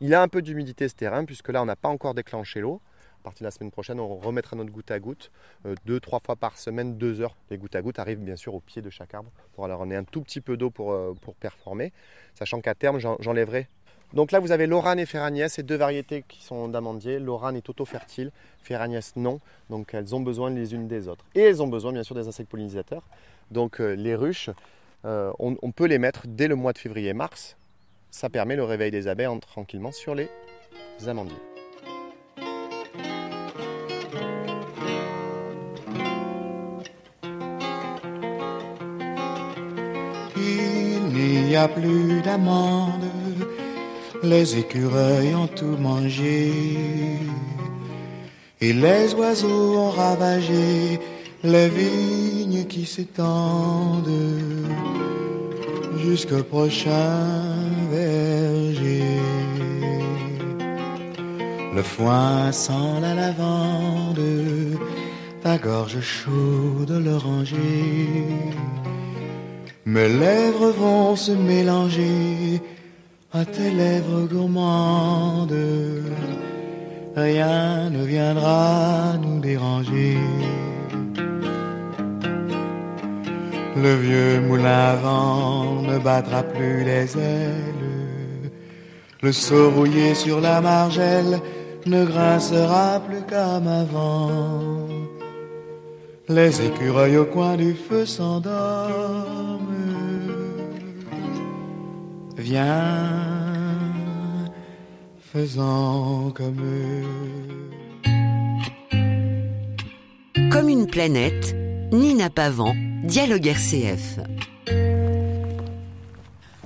Il 0.00 0.14
a 0.14 0.22
un 0.22 0.28
peu 0.28 0.42
d'humidité 0.42 0.88
ce 0.88 0.94
terrain, 0.94 1.24
puisque 1.24 1.48
là, 1.50 1.62
on 1.62 1.66
n'a 1.66 1.76
pas 1.76 1.88
encore 1.88 2.14
déclenché 2.14 2.60
l'eau. 2.60 2.80
Partir 3.22 3.44
de 3.44 3.46
la 3.46 3.50
semaine 3.52 3.70
prochaine, 3.70 4.00
on 4.00 4.16
remettra 4.16 4.56
notre 4.56 4.72
goutte 4.72 4.90
à 4.90 4.98
goutte 4.98 5.30
euh, 5.64 5.74
deux, 5.86 6.00
trois 6.00 6.18
fois 6.18 6.34
par 6.34 6.58
semaine, 6.58 6.98
deux 6.98 7.20
heures. 7.20 7.36
Les 7.50 7.58
gouttes 7.58 7.76
à 7.76 7.82
goutte 7.82 7.98
arrivent 7.98 8.18
bien 8.18 8.36
sûr 8.36 8.54
au 8.54 8.60
pied 8.60 8.82
de 8.82 8.90
chaque 8.90 9.14
arbre 9.14 9.30
pour 9.54 9.68
leur 9.68 9.78
donner 9.78 9.94
un 9.94 10.04
tout 10.04 10.22
petit 10.22 10.40
peu 10.40 10.56
d'eau 10.56 10.70
pour, 10.70 10.92
euh, 10.92 11.14
performer, 11.38 11.92
sachant 12.34 12.60
qu'à 12.60 12.74
terme, 12.74 12.98
j'enlèverai 12.98 13.68
donc 14.14 14.30
là, 14.30 14.40
vous 14.40 14.52
avez 14.52 14.66
Lorane 14.66 14.98
et 14.98 15.06
Ferragnès, 15.06 15.50
ces 15.50 15.62
deux 15.62 15.76
variétés 15.76 16.22
qui 16.28 16.42
sont 16.42 16.68
d'amandiers. 16.68 17.18
Lorane 17.18 17.56
est 17.56 17.66
auto-fertile, 17.70 18.30
Ferragnès 18.62 19.16
non. 19.16 19.40
Donc 19.70 19.94
elles 19.94 20.14
ont 20.14 20.20
besoin 20.20 20.50
les 20.50 20.74
unes 20.74 20.86
des 20.86 21.08
autres. 21.08 21.24
Et 21.34 21.40
elles 21.40 21.62
ont 21.62 21.66
besoin 21.66 21.92
bien 21.92 22.02
sûr 22.02 22.14
des 22.14 22.28
insectes 22.28 22.50
pollinisateurs. 22.50 23.04
Donc 23.50 23.80
euh, 23.80 23.94
les 23.94 24.14
ruches, 24.14 24.50
on, 25.04 25.72
peut 25.74 25.86
les 25.86 25.98
mettre 25.98 26.26
dès 26.26 26.46
le 26.46 26.56
mois 26.56 26.74
de 26.74 26.78
février-mars. 26.78 27.56
Ça 28.10 28.28
permet 28.28 28.54
le 28.54 28.64
réveil 28.64 28.90
des 28.90 29.08
abeilles 29.08 29.40
tranquillement 29.40 29.92
sur 29.92 30.14
les 30.14 30.28
amandiers. 31.06 31.51
N'y 41.52 41.58
a 41.58 41.68
plus 41.68 42.22
d'amandes 42.22 43.10
les 44.22 44.56
écureuils 44.56 45.34
ont 45.34 45.48
tout 45.48 45.76
mangé. 45.88 46.50
Et 48.62 48.72
les 48.72 49.12
oiseaux 49.12 49.76
ont 49.84 49.90
ravagé 49.90 50.98
les 51.44 51.68
vignes 51.68 52.64
qui 52.72 52.86
s'étendent 52.86 54.18
jusqu'au 56.04 56.42
prochain 56.42 57.18
verger. 57.90 59.02
Le 61.76 61.82
foin 61.82 62.50
sent 62.50 62.94
la 63.02 63.14
lavande, 63.14 64.24
ta 65.42 65.58
gorge 65.58 66.00
chaude 66.00 66.94
l'oranger. 67.04 68.22
Mes 69.84 70.08
lèvres 70.08 70.70
vont 70.70 71.16
se 71.16 71.32
mélanger 71.32 72.62
à 73.32 73.44
tes 73.44 73.70
lèvres 73.72 74.28
gourmandes, 74.30 75.56
rien 77.16 77.90
ne 77.90 78.04
viendra 78.04 79.14
nous 79.20 79.40
déranger. 79.40 80.18
Le 83.76 83.94
vieux 83.96 84.40
moulin 84.42 84.92
à 84.92 84.94
vent 84.94 85.82
ne 85.82 85.98
battra 85.98 86.44
plus 86.44 86.84
les 86.84 87.18
ailes, 87.18 88.52
le 89.20 89.32
seau 89.32 89.70
rouillé 89.70 90.14
sur 90.14 90.40
la 90.40 90.60
margelle 90.60 91.40
ne 91.86 92.04
grincera 92.04 93.00
plus 93.00 93.22
comme 93.28 93.66
avant. 93.66 94.86
Les 96.28 96.64
écureuils 96.64 97.16
au 97.16 97.24
coin 97.24 97.56
du 97.56 97.74
feu 97.74 98.06
s'endorment. 98.06 99.71
Viens, 102.42 103.08
faisant 105.20 106.32
comme 106.34 106.58
eux. 106.60 107.70
Comme 110.50 110.68
une 110.68 110.88
planète, 110.88 111.54
Nina 111.92 112.30
Pavant, 112.30 112.74
Dialogue 113.04 113.46
RCF. 113.46 114.18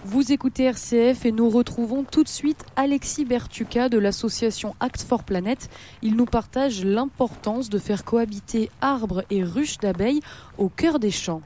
Vous 0.06 0.32
écoutez 0.32 0.62
RCF 0.62 1.26
et 1.26 1.32
nous 1.32 1.50
retrouvons 1.50 2.04
tout 2.04 2.22
de 2.22 2.28
suite 2.28 2.64
Alexis 2.76 3.26
Bertuca 3.26 3.90
de 3.90 3.98
l'association 3.98 4.74
Act 4.80 5.02
for 5.02 5.24
Planet. 5.24 5.68
Il 6.00 6.16
nous 6.16 6.24
partage 6.24 6.86
l'importance 6.86 7.68
de 7.68 7.78
faire 7.78 8.06
cohabiter 8.06 8.70
arbres 8.80 9.24
et 9.28 9.44
ruches 9.44 9.76
d'abeilles 9.76 10.22
au 10.56 10.70
cœur 10.70 10.98
des 10.98 11.10
champs. 11.10 11.42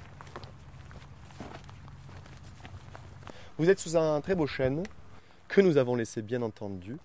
Vous 3.61 3.69
êtes 3.69 3.79
sous 3.79 3.95
un 3.95 4.23
très 4.23 4.35
beau 4.35 4.47
chêne 4.47 4.85
que 5.47 5.61
nous 5.61 5.77
avons 5.77 5.95
laissé 5.95 6.23
bien 6.23 6.41
entendu. 6.41 6.97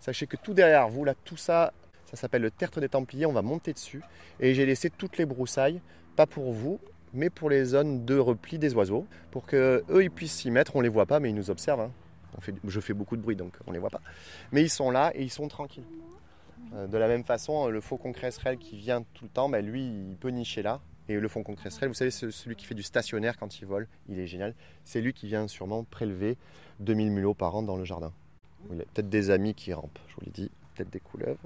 Sachez 0.00 0.26
que 0.26 0.36
tout 0.36 0.52
derrière 0.52 0.88
vous, 0.88 1.04
là, 1.04 1.14
tout 1.24 1.36
ça, 1.36 1.72
ça 2.06 2.16
s'appelle 2.16 2.42
le 2.42 2.50
tertre 2.50 2.80
des 2.80 2.88
Templiers. 2.88 3.24
On 3.24 3.32
va 3.32 3.42
monter 3.42 3.72
dessus. 3.72 4.02
Et 4.40 4.52
j'ai 4.52 4.66
laissé 4.66 4.90
toutes 4.90 5.16
les 5.16 5.26
broussailles, 5.26 5.80
pas 6.16 6.26
pour 6.26 6.50
vous, 6.50 6.80
mais 7.14 7.30
pour 7.30 7.50
les 7.50 7.64
zones 7.64 8.04
de 8.04 8.18
repli 8.18 8.58
des 8.58 8.74
oiseaux, 8.74 9.06
pour 9.30 9.46
que 9.46 9.84
eux 9.90 10.02
ils 10.02 10.10
puissent 10.10 10.34
s'y 10.34 10.50
mettre. 10.50 10.74
On 10.74 10.80
les 10.80 10.88
voit 10.88 11.06
pas, 11.06 11.20
mais 11.20 11.30
ils 11.30 11.36
nous 11.36 11.50
observent. 11.50 11.82
hein. 11.82 11.92
Je 12.64 12.80
fais 12.80 12.94
beaucoup 12.94 13.16
de 13.16 13.22
bruit, 13.22 13.36
donc 13.36 13.52
on 13.68 13.70
les 13.70 13.78
voit 13.78 13.90
pas. 13.90 14.00
Mais 14.50 14.62
ils 14.62 14.70
sont 14.70 14.90
là 14.90 15.12
et 15.14 15.22
ils 15.22 15.30
sont 15.30 15.46
tranquilles. 15.46 15.86
Euh, 16.74 16.88
de 16.88 16.98
la 16.98 17.06
même 17.06 17.22
façon, 17.22 17.68
le 17.68 17.80
faucon 17.80 18.10
cresserelle 18.10 18.58
qui 18.58 18.74
vient 18.76 19.04
tout 19.14 19.22
le 19.22 19.30
temps, 19.30 19.48
ben, 19.48 19.64
lui, 19.64 19.84
il 19.84 20.16
peut 20.16 20.30
nicher 20.30 20.62
là. 20.62 20.80
Et 21.12 21.20
le 21.20 21.28
faucon 21.28 21.54
cresserelle, 21.54 21.88
vous 21.88 21.94
savez, 21.94 22.10
celui 22.10 22.56
qui 22.56 22.64
fait 22.64 22.74
du 22.74 22.82
stationnaire 22.82 23.36
quand 23.36 23.58
il 23.60 23.66
vole, 23.66 23.86
il 24.08 24.18
est 24.18 24.26
génial. 24.26 24.54
C'est 24.84 25.02
lui 25.02 25.12
qui 25.12 25.26
vient 25.26 25.46
sûrement 25.46 25.84
prélever 25.84 26.38
2000 26.80 27.10
mulots 27.10 27.34
par 27.34 27.54
an 27.54 27.62
dans 27.62 27.76
le 27.76 27.84
jardin. 27.84 28.12
Il 28.72 28.80
a 28.80 28.84
peut-être 28.84 29.10
des 29.10 29.28
amis 29.28 29.54
qui 29.54 29.74
rampent, 29.74 29.98
je 30.08 30.14
vous 30.14 30.20
l'ai 30.24 30.30
dit, 30.30 30.50
peut-être 30.74 30.88
des 30.88 31.00
couleuvres. 31.00 31.38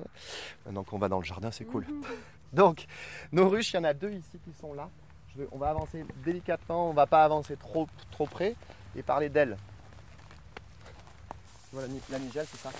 Maintenant 0.65 0.85
qu'on 0.85 0.99
va 0.99 1.09
dans 1.09 1.19
le 1.19 1.25
jardin, 1.25 1.51
c'est 1.51 1.65
cool. 1.65 1.85
Donc, 2.53 2.87
nos 3.33 3.49
ruches, 3.49 3.73
il 3.73 3.77
y 3.77 3.79
en 3.81 3.85
a 3.85 3.93
deux 3.93 4.13
ici 4.13 4.39
qui 4.45 4.53
sont 4.53 4.73
là. 4.73 4.89
Je 5.35 5.43
vais- 5.43 5.49
on 5.51 5.59
va 5.59 5.71
avancer 5.71 6.05
délicatement, 6.25 6.89
on 6.89 6.93
va 6.95 7.07
pas 7.07 7.25
avancer 7.25 7.57
trop, 7.57 7.89
trop 8.13 8.27
près 8.27 8.55
et 8.95 9.03
parler 9.03 9.29
d'elles. 9.29 9.57
Ni- 11.73 12.01
la 12.09 12.19
nigelle, 12.21 12.47
c'est 12.49 12.61
ça 12.61 12.71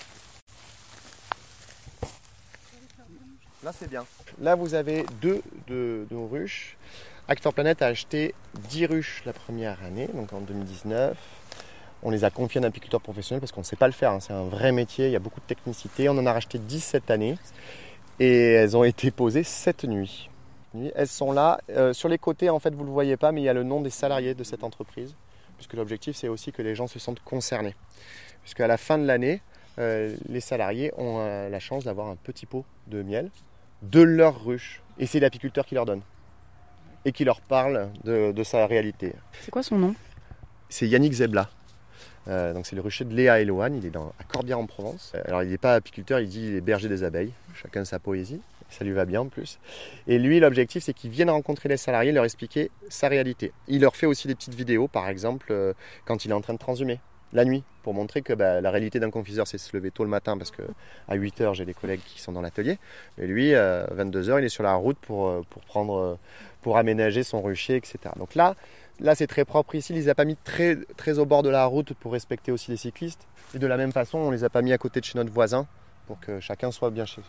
Là, 3.63 3.71
c'est 3.73 3.89
bien. 3.89 4.05
Là, 4.39 4.55
vous 4.55 4.75
avez 4.75 5.05
deux 5.21 5.41
de, 5.67 6.05
nos 6.11 6.27
ruches. 6.27 6.77
Actor 7.27 7.53
Planet 7.53 7.81
a 7.81 7.87
acheté 7.87 8.35
10 8.69 8.85
ruches 8.85 9.23
la 9.25 9.33
première 9.33 9.83
année, 9.83 10.07
donc 10.13 10.31
en 10.31 10.41
2019. 10.41 11.17
On 12.03 12.11
les 12.11 12.23
a 12.23 12.29
confiées 12.29 12.61
à 12.61 12.63
un 12.63 12.67
apiculteur 12.67 13.01
professionnel 13.01 13.41
parce 13.41 13.51
qu'on 13.51 13.61
ne 13.61 13.65
sait 13.65 13.75
pas 13.75 13.87
le 13.87 13.93
faire. 13.93 14.11
hein. 14.11 14.19
C'est 14.19 14.33
un 14.33 14.43
vrai 14.43 14.71
métier, 14.71 15.07
il 15.07 15.11
y 15.11 15.15
a 15.15 15.19
beaucoup 15.19 15.39
de 15.39 15.45
technicité. 15.45 16.07
On 16.07 16.17
en 16.17 16.25
a 16.27 16.33
racheté 16.33 16.59
10 16.59 16.79
cette 16.79 17.09
année 17.09 17.37
et 18.19 18.53
elles 18.53 18.77
ont 18.77 18.83
été 18.83 19.09
posées 19.09 19.43
cette 19.43 19.83
nuit. 19.85 20.29
Elles 20.95 21.07
sont 21.07 21.31
là. 21.31 21.59
Euh, 21.69 21.93
sur 21.93 22.07
les 22.09 22.19
côtés, 22.19 22.51
en 22.51 22.59
fait, 22.59 22.69
vous 22.75 22.81
ne 22.81 22.87
le 22.87 22.91
voyez 22.91 23.17
pas, 23.17 23.31
mais 23.31 23.41
il 23.41 23.45
y 23.45 23.49
a 23.49 23.53
le 23.53 23.63
nom 23.63 23.81
des 23.81 23.89
salariés 23.89 24.35
de 24.35 24.43
cette 24.43 24.63
entreprise. 24.63 25.15
Puisque 25.57 25.73
l'objectif, 25.73 26.15
c'est 26.15 26.27
aussi 26.27 26.51
que 26.51 26.61
les 26.61 26.75
gens 26.75 26.85
se 26.85 26.99
sentent 26.99 27.21
concernés. 27.21 27.75
Puisque 28.43 28.59
à 28.59 28.67
la 28.67 28.77
fin 28.77 28.99
de 28.99 29.05
l'année, 29.05 29.41
euh, 29.79 30.15
les 30.27 30.39
salariés 30.41 30.91
ont 30.97 31.19
euh, 31.19 31.49
la 31.49 31.59
chance 31.59 31.83
d'avoir 31.83 32.07
un 32.07 32.15
petit 32.15 32.45
pot 32.45 32.65
de 32.87 33.01
miel 33.03 33.29
de 33.81 34.01
leur 34.01 34.43
ruche. 34.43 34.81
Et 34.97 35.05
c'est 35.05 35.19
l'apiculteur 35.19 35.65
qui 35.65 35.75
leur 35.75 35.85
donne. 35.85 36.01
Et 37.05 37.11
qui 37.11 37.23
leur 37.23 37.41
parle 37.41 37.89
de, 38.03 38.31
de 38.31 38.43
sa 38.43 38.65
réalité. 38.65 39.13
C'est 39.41 39.51
quoi 39.51 39.63
son 39.63 39.77
nom? 39.77 39.95
C'est 40.69 40.87
Yannick 40.87 41.13
Zebla. 41.13 41.49
Euh, 42.27 42.53
donc 42.53 42.65
c'est 42.65 42.75
le 42.75 42.81
rucher 42.81 43.05
de 43.05 43.13
Léa 43.13 43.39
Eloane, 43.39 43.75
il 43.75 43.85
est 43.85 43.89
dans, 43.89 44.11
à 44.19 44.23
Corbière 44.25 44.59
en 44.59 44.65
Provence. 44.65 45.13
Alors 45.25 45.43
il 45.43 45.49
n'est 45.49 45.57
pas 45.57 45.75
apiculteur, 45.75 46.19
il 46.19 46.27
dit 46.27 46.47
il 46.47 46.55
est 46.55 46.61
berger 46.61 46.89
des 46.89 47.03
abeilles, 47.03 47.31
chacun 47.53 47.85
sa 47.85 47.99
poésie, 47.99 48.41
ça 48.69 48.83
lui 48.83 48.91
va 48.91 49.05
bien 49.05 49.21
en 49.21 49.27
plus. 49.27 49.59
Et 50.07 50.19
lui 50.19 50.41
l'objectif 50.41 50.83
c'est 50.83 50.91
qu'il 50.91 51.09
vienne 51.09 51.29
rencontrer 51.29 51.69
les 51.69 51.77
salariés, 51.77 52.11
leur 52.11 52.25
expliquer 52.25 52.69
sa 52.89 53.07
réalité. 53.07 53.53
Il 53.69 53.79
leur 53.79 53.95
fait 53.95 54.07
aussi 54.07 54.27
des 54.27 54.35
petites 54.35 54.55
vidéos 54.55 54.89
par 54.89 55.07
exemple 55.07 55.73
quand 56.03 56.25
il 56.25 56.31
est 56.31 56.33
en 56.33 56.41
train 56.41 56.53
de 56.53 56.59
transhumer, 56.59 56.99
la 57.33 57.43
nuit, 57.45 57.63
pour 57.83 57.93
montrer 57.93 58.21
que 58.21 58.33
bah, 58.33 58.61
la 58.61 58.71
réalité 58.71 58.99
d'un 58.99 59.11
confiseur 59.11 59.47
c'est 59.47 59.57
se 59.57 59.75
lever 59.75 59.91
tôt 59.91 60.03
le 60.03 60.09
matin 60.09 60.37
parce 60.37 60.51
que 60.51 60.61
à 61.07 61.17
8h 61.17 61.53
j'ai 61.55 61.65
des 61.65 61.73
collègues 61.73 62.01
qui 62.05 62.21
sont 62.21 62.31
dans 62.31 62.41
l'atelier. 62.41 62.77
Et 63.17 63.27
lui, 63.27 63.53
à 63.55 63.85
22h 63.87 64.39
il 64.39 64.45
est 64.45 64.49
sur 64.49 64.63
la 64.63 64.75
route 64.75 64.97
pour, 64.97 65.27
euh, 65.27 65.41
pour 65.49 65.61
prendre, 65.63 65.97
euh, 65.97 66.15
pour 66.61 66.77
aménager 66.77 67.23
son 67.23 67.41
rucher, 67.41 67.75
etc. 67.75 67.97
Donc 68.17 68.35
là, 68.35 68.55
Là, 68.99 69.13
c'est 69.13 69.27
très 69.27 69.45
propre 69.45 69.75
ici. 69.75 69.93
Il 69.93 69.95
les 69.97 70.09
a 70.09 70.15
pas 70.15 70.25
mis 70.25 70.35
très, 70.37 70.75
très 70.95 71.19
au 71.19 71.25
bord 71.27 71.43
de 71.43 71.49
la 71.49 71.65
route 71.65 71.93
pour 71.93 72.13
respecter 72.13 72.51
aussi 72.51 72.71
les 72.71 72.77
cyclistes. 72.77 73.27
Et 73.53 73.59
de 73.59 73.67
la 73.67 73.77
même 73.77 73.91
façon, 73.91 74.17
on 74.17 74.31
les 74.31 74.43
a 74.43 74.49
pas 74.49 74.63
mis 74.63 74.73
à 74.73 74.79
côté 74.79 74.99
de 74.99 75.05
chez 75.05 75.15
notre 75.19 75.31
voisin 75.31 75.67
pour 76.07 76.19
que 76.19 76.39
chacun 76.39 76.71
soit 76.71 76.89
bien 76.89 77.05
chez 77.05 77.21
eux. 77.21 77.23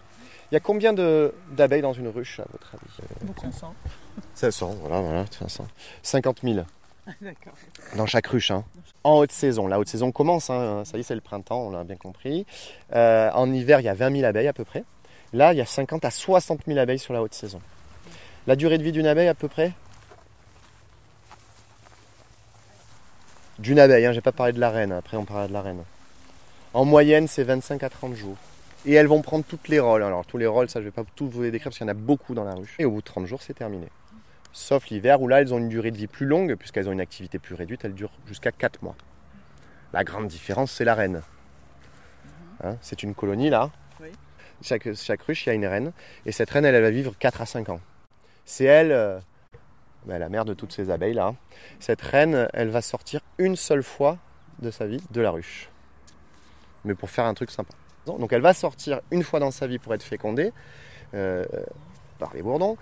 Il 0.50 0.54
y 0.54 0.56
a 0.56 0.60
combien 0.60 0.94
d'abeilles 0.94 1.82
dans 1.82 1.92
une 1.92 2.08
ruche, 2.08 2.40
à 2.40 2.46
votre 2.50 2.74
avis? 2.74 3.30
500. 3.38 3.74
500, 4.34 4.76
voilà, 4.80 5.00
voilà, 5.02 5.24
500. 5.30 5.66
50 6.02 6.40
000 6.42 6.60
dans 7.98 8.06
chaque 8.06 8.28
ruche. 8.28 8.50
hein. 8.50 8.64
En 9.08 9.20
haute 9.20 9.32
saison. 9.32 9.68
La 9.68 9.80
haute 9.80 9.88
saison 9.88 10.12
commence, 10.12 10.50
hein. 10.50 10.82
ça 10.84 10.98
y 10.98 11.00
est, 11.00 11.02
c'est 11.02 11.14
le 11.14 11.22
printemps, 11.22 11.68
on 11.68 11.70
l'a 11.70 11.82
bien 11.82 11.96
compris. 11.96 12.44
Euh, 12.92 13.30
en 13.32 13.50
hiver, 13.50 13.80
il 13.80 13.84
y 13.84 13.88
a 13.88 13.94
20 13.94 14.14
000 14.14 14.24
abeilles 14.26 14.48
à 14.48 14.52
peu 14.52 14.66
près. 14.66 14.84
Là, 15.32 15.54
il 15.54 15.56
y 15.56 15.62
a 15.62 15.64
50 15.64 16.04
à 16.04 16.10
60 16.10 16.60
000 16.66 16.78
abeilles 16.78 16.98
sur 16.98 17.14
la 17.14 17.22
haute 17.22 17.32
saison. 17.32 17.58
La 18.46 18.54
durée 18.54 18.76
de 18.76 18.82
vie 18.82 18.92
d'une 18.92 19.06
abeille, 19.06 19.28
à 19.28 19.32
peu 19.32 19.48
près? 19.48 19.72
D'une 23.58 23.78
abeille, 23.78 24.04
hein, 24.04 24.12
j'ai 24.12 24.20
pas 24.20 24.32
parlé 24.32 24.52
de 24.52 24.60
la 24.60 24.68
reine, 24.68 24.92
après 24.92 25.16
on 25.16 25.24
parlera 25.24 25.48
de 25.48 25.54
la 25.54 25.62
reine. 25.62 25.84
En 26.74 26.84
moyenne, 26.84 27.28
c'est 27.28 27.44
25 27.44 27.82
à 27.82 27.88
30 27.88 28.14
jours. 28.14 28.36
Et 28.84 28.92
elles 28.92 29.06
vont 29.06 29.22
prendre 29.22 29.46
toutes 29.46 29.68
les 29.68 29.80
rôles. 29.80 30.02
Alors, 30.02 30.26
tous 30.26 30.36
les 30.36 30.46
rôles, 30.46 30.68
ça, 30.68 30.80
je 30.80 30.84
vais 30.84 30.90
pas 30.90 31.04
tout 31.16 31.30
vous 31.30 31.44
les 31.44 31.50
décrire 31.50 31.70
parce 31.70 31.78
qu'il 31.78 31.86
y 31.86 31.88
en 31.88 31.92
a 31.92 31.94
beaucoup 31.94 32.34
dans 32.34 32.44
la 32.44 32.52
ruche. 32.52 32.76
Et 32.78 32.84
au 32.84 32.90
bout 32.90 33.00
de 33.00 33.06
30 33.06 33.24
jours, 33.24 33.40
c'est 33.40 33.54
terminé. 33.54 33.86
Sauf 34.52 34.88
l'hiver 34.88 35.20
où 35.20 35.28
là, 35.28 35.40
elles 35.40 35.52
ont 35.54 35.58
une 35.58 35.68
durée 35.68 35.90
de 35.90 35.96
vie 35.96 36.06
plus 36.06 36.26
longue, 36.26 36.54
puisqu'elles 36.56 36.88
ont 36.88 36.92
une 36.92 37.00
activité 37.00 37.38
plus 37.38 37.54
réduite, 37.54 37.84
elles 37.84 37.94
durent 37.94 38.12
jusqu'à 38.26 38.52
4 38.52 38.82
mois. 38.82 38.96
La 39.92 40.04
grande 40.04 40.26
différence, 40.26 40.72
c'est 40.72 40.84
la 40.84 40.94
reine. 40.94 41.22
Hein, 42.62 42.76
c'est 42.80 43.02
une 43.02 43.14
colonie 43.14 43.50
là. 43.50 43.70
Chaque, 44.60 44.92
chaque 44.94 45.22
ruche, 45.22 45.46
il 45.46 45.50
y 45.50 45.52
a 45.52 45.54
une 45.54 45.66
reine. 45.66 45.92
Et 46.26 46.32
cette 46.32 46.50
reine, 46.50 46.64
elle, 46.64 46.74
elle 46.74 46.82
va 46.82 46.90
vivre 46.90 47.14
4 47.16 47.40
à 47.40 47.46
5 47.46 47.68
ans. 47.68 47.80
C'est 48.44 48.64
elle, 48.64 48.90
euh, 48.90 49.20
ben, 50.06 50.18
la 50.18 50.28
mère 50.28 50.44
de 50.44 50.54
toutes 50.54 50.72
ces 50.72 50.90
abeilles 50.90 51.14
là. 51.14 51.34
Cette 51.78 52.02
reine, 52.02 52.48
elle 52.52 52.68
va 52.68 52.82
sortir 52.82 53.20
une 53.38 53.56
seule 53.56 53.82
fois 53.82 54.18
de 54.60 54.70
sa 54.70 54.86
vie 54.86 55.02
de 55.10 55.20
la 55.20 55.30
ruche. 55.30 55.70
Mais 56.84 56.94
pour 56.94 57.10
faire 57.10 57.26
un 57.26 57.34
truc 57.34 57.50
sympa. 57.50 57.74
Donc 58.06 58.32
elle 58.32 58.40
va 58.40 58.54
sortir 58.54 59.00
une 59.10 59.22
fois 59.22 59.38
dans 59.38 59.50
sa 59.50 59.66
vie 59.66 59.78
pour 59.78 59.94
être 59.94 60.02
fécondée 60.02 60.52
euh, 61.14 61.44
par 62.18 62.32
les 62.34 62.42
bourdons. 62.42 62.76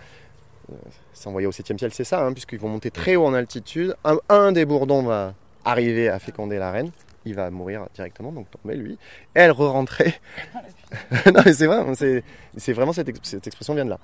Euh, 0.73 0.75
C'est 1.13 1.29
envoyé 1.29 1.47
au 1.47 1.53
7 1.53 1.79
ciel, 1.79 1.93
c'est 1.93 2.05
ça, 2.05 2.25
hein, 2.25 2.33
puisqu'ils 2.33 2.59
vont 2.59 2.69
monter 2.69 2.91
très 2.91 3.17
haut 3.17 3.27
en 3.27 3.35
altitude. 3.35 3.95
Un, 4.29 4.53
des 4.53 4.65
bourdons 4.65 5.03
va 5.03 5.35
arriver 5.65 6.09
à 6.09 6.19
féconder 6.19 6.59
la 6.59 6.71
reine. 6.71 6.91
Il 7.25 7.35
va 7.35 7.51
mourir 7.51 7.87
directement, 7.95 8.31
donc 8.33 8.49
tomber 8.51 8.77
lui. 8.77 8.99
Elle 9.35 9.51
re-rentrer. 9.51 10.15
non 11.27 11.43
mais 11.45 11.53
c'est 11.53 11.67
vrai, 11.67 12.23
c'est, 12.57 12.73
vraiment 12.73 12.93
cette, 12.93 13.09
ex- 13.09 13.19
cette 13.23 13.47
expression 13.47 13.75
vient 13.75 13.85
de 13.85 13.91
là. 13.91 13.99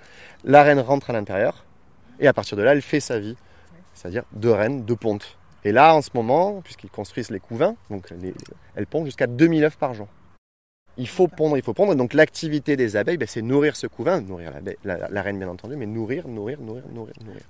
La 0.45 0.63
reine 0.65 0.81
rentre 0.81 1.11
à 1.11 1.13
l'intérieur 1.13 1.65
et 2.19 2.27
à 2.27 2.33
partir 2.33 2.57
de 2.57 2.63
là, 2.63 2.73
elle 2.73 2.83
fait 2.83 2.99
sa 3.01 3.21
vie, 3.21 3.37
c'est-à-dire 3.95 4.25
de 4.33 4.49
reine, 4.49 4.85
de 4.85 4.95
ponte. 4.95 5.39
Et 5.65 5.71
là, 5.71 5.95
en 5.95 6.03
ce 6.03 6.11
moment, 6.15 6.61
puisqu'ils 6.63 6.91
construisent 6.91 7.31
les 7.31 7.39
couvains, 7.39 7.77
donc 7.91 8.11
les- 8.11 8.35
elles 8.75 8.87
pondent 8.89 9.05
jusqu'à 9.07 9.29
2000 9.29 9.65
œufs 9.65 9.77
par 9.77 9.95
jour. 9.95 10.09
Il 10.99 11.09
faut 11.09 11.29
pondre, 11.29 11.57
il 11.57 11.63
faut 11.63 11.73
pondre. 11.73 11.95
Donc 11.95 12.15
l'activité 12.15 12.77
des 12.77 12.97
abeilles, 12.97 13.17
ben, 13.17 13.29
c'est 13.29 13.43
nourrir 13.43 13.77
ce 13.77 13.87
couvain, 13.87 14.21
nourrir 14.21 14.53
la, 14.85 15.23
reine 15.23 15.39
bien 15.39 15.49
entendu, 15.49 15.77
mais 15.77 15.87
nourrir, 15.87 16.29
nourrir, 16.29 16.61
nourrir, 16.61 16.85
nourrir, 16.93 17.15
nourrir. 17.25 17.43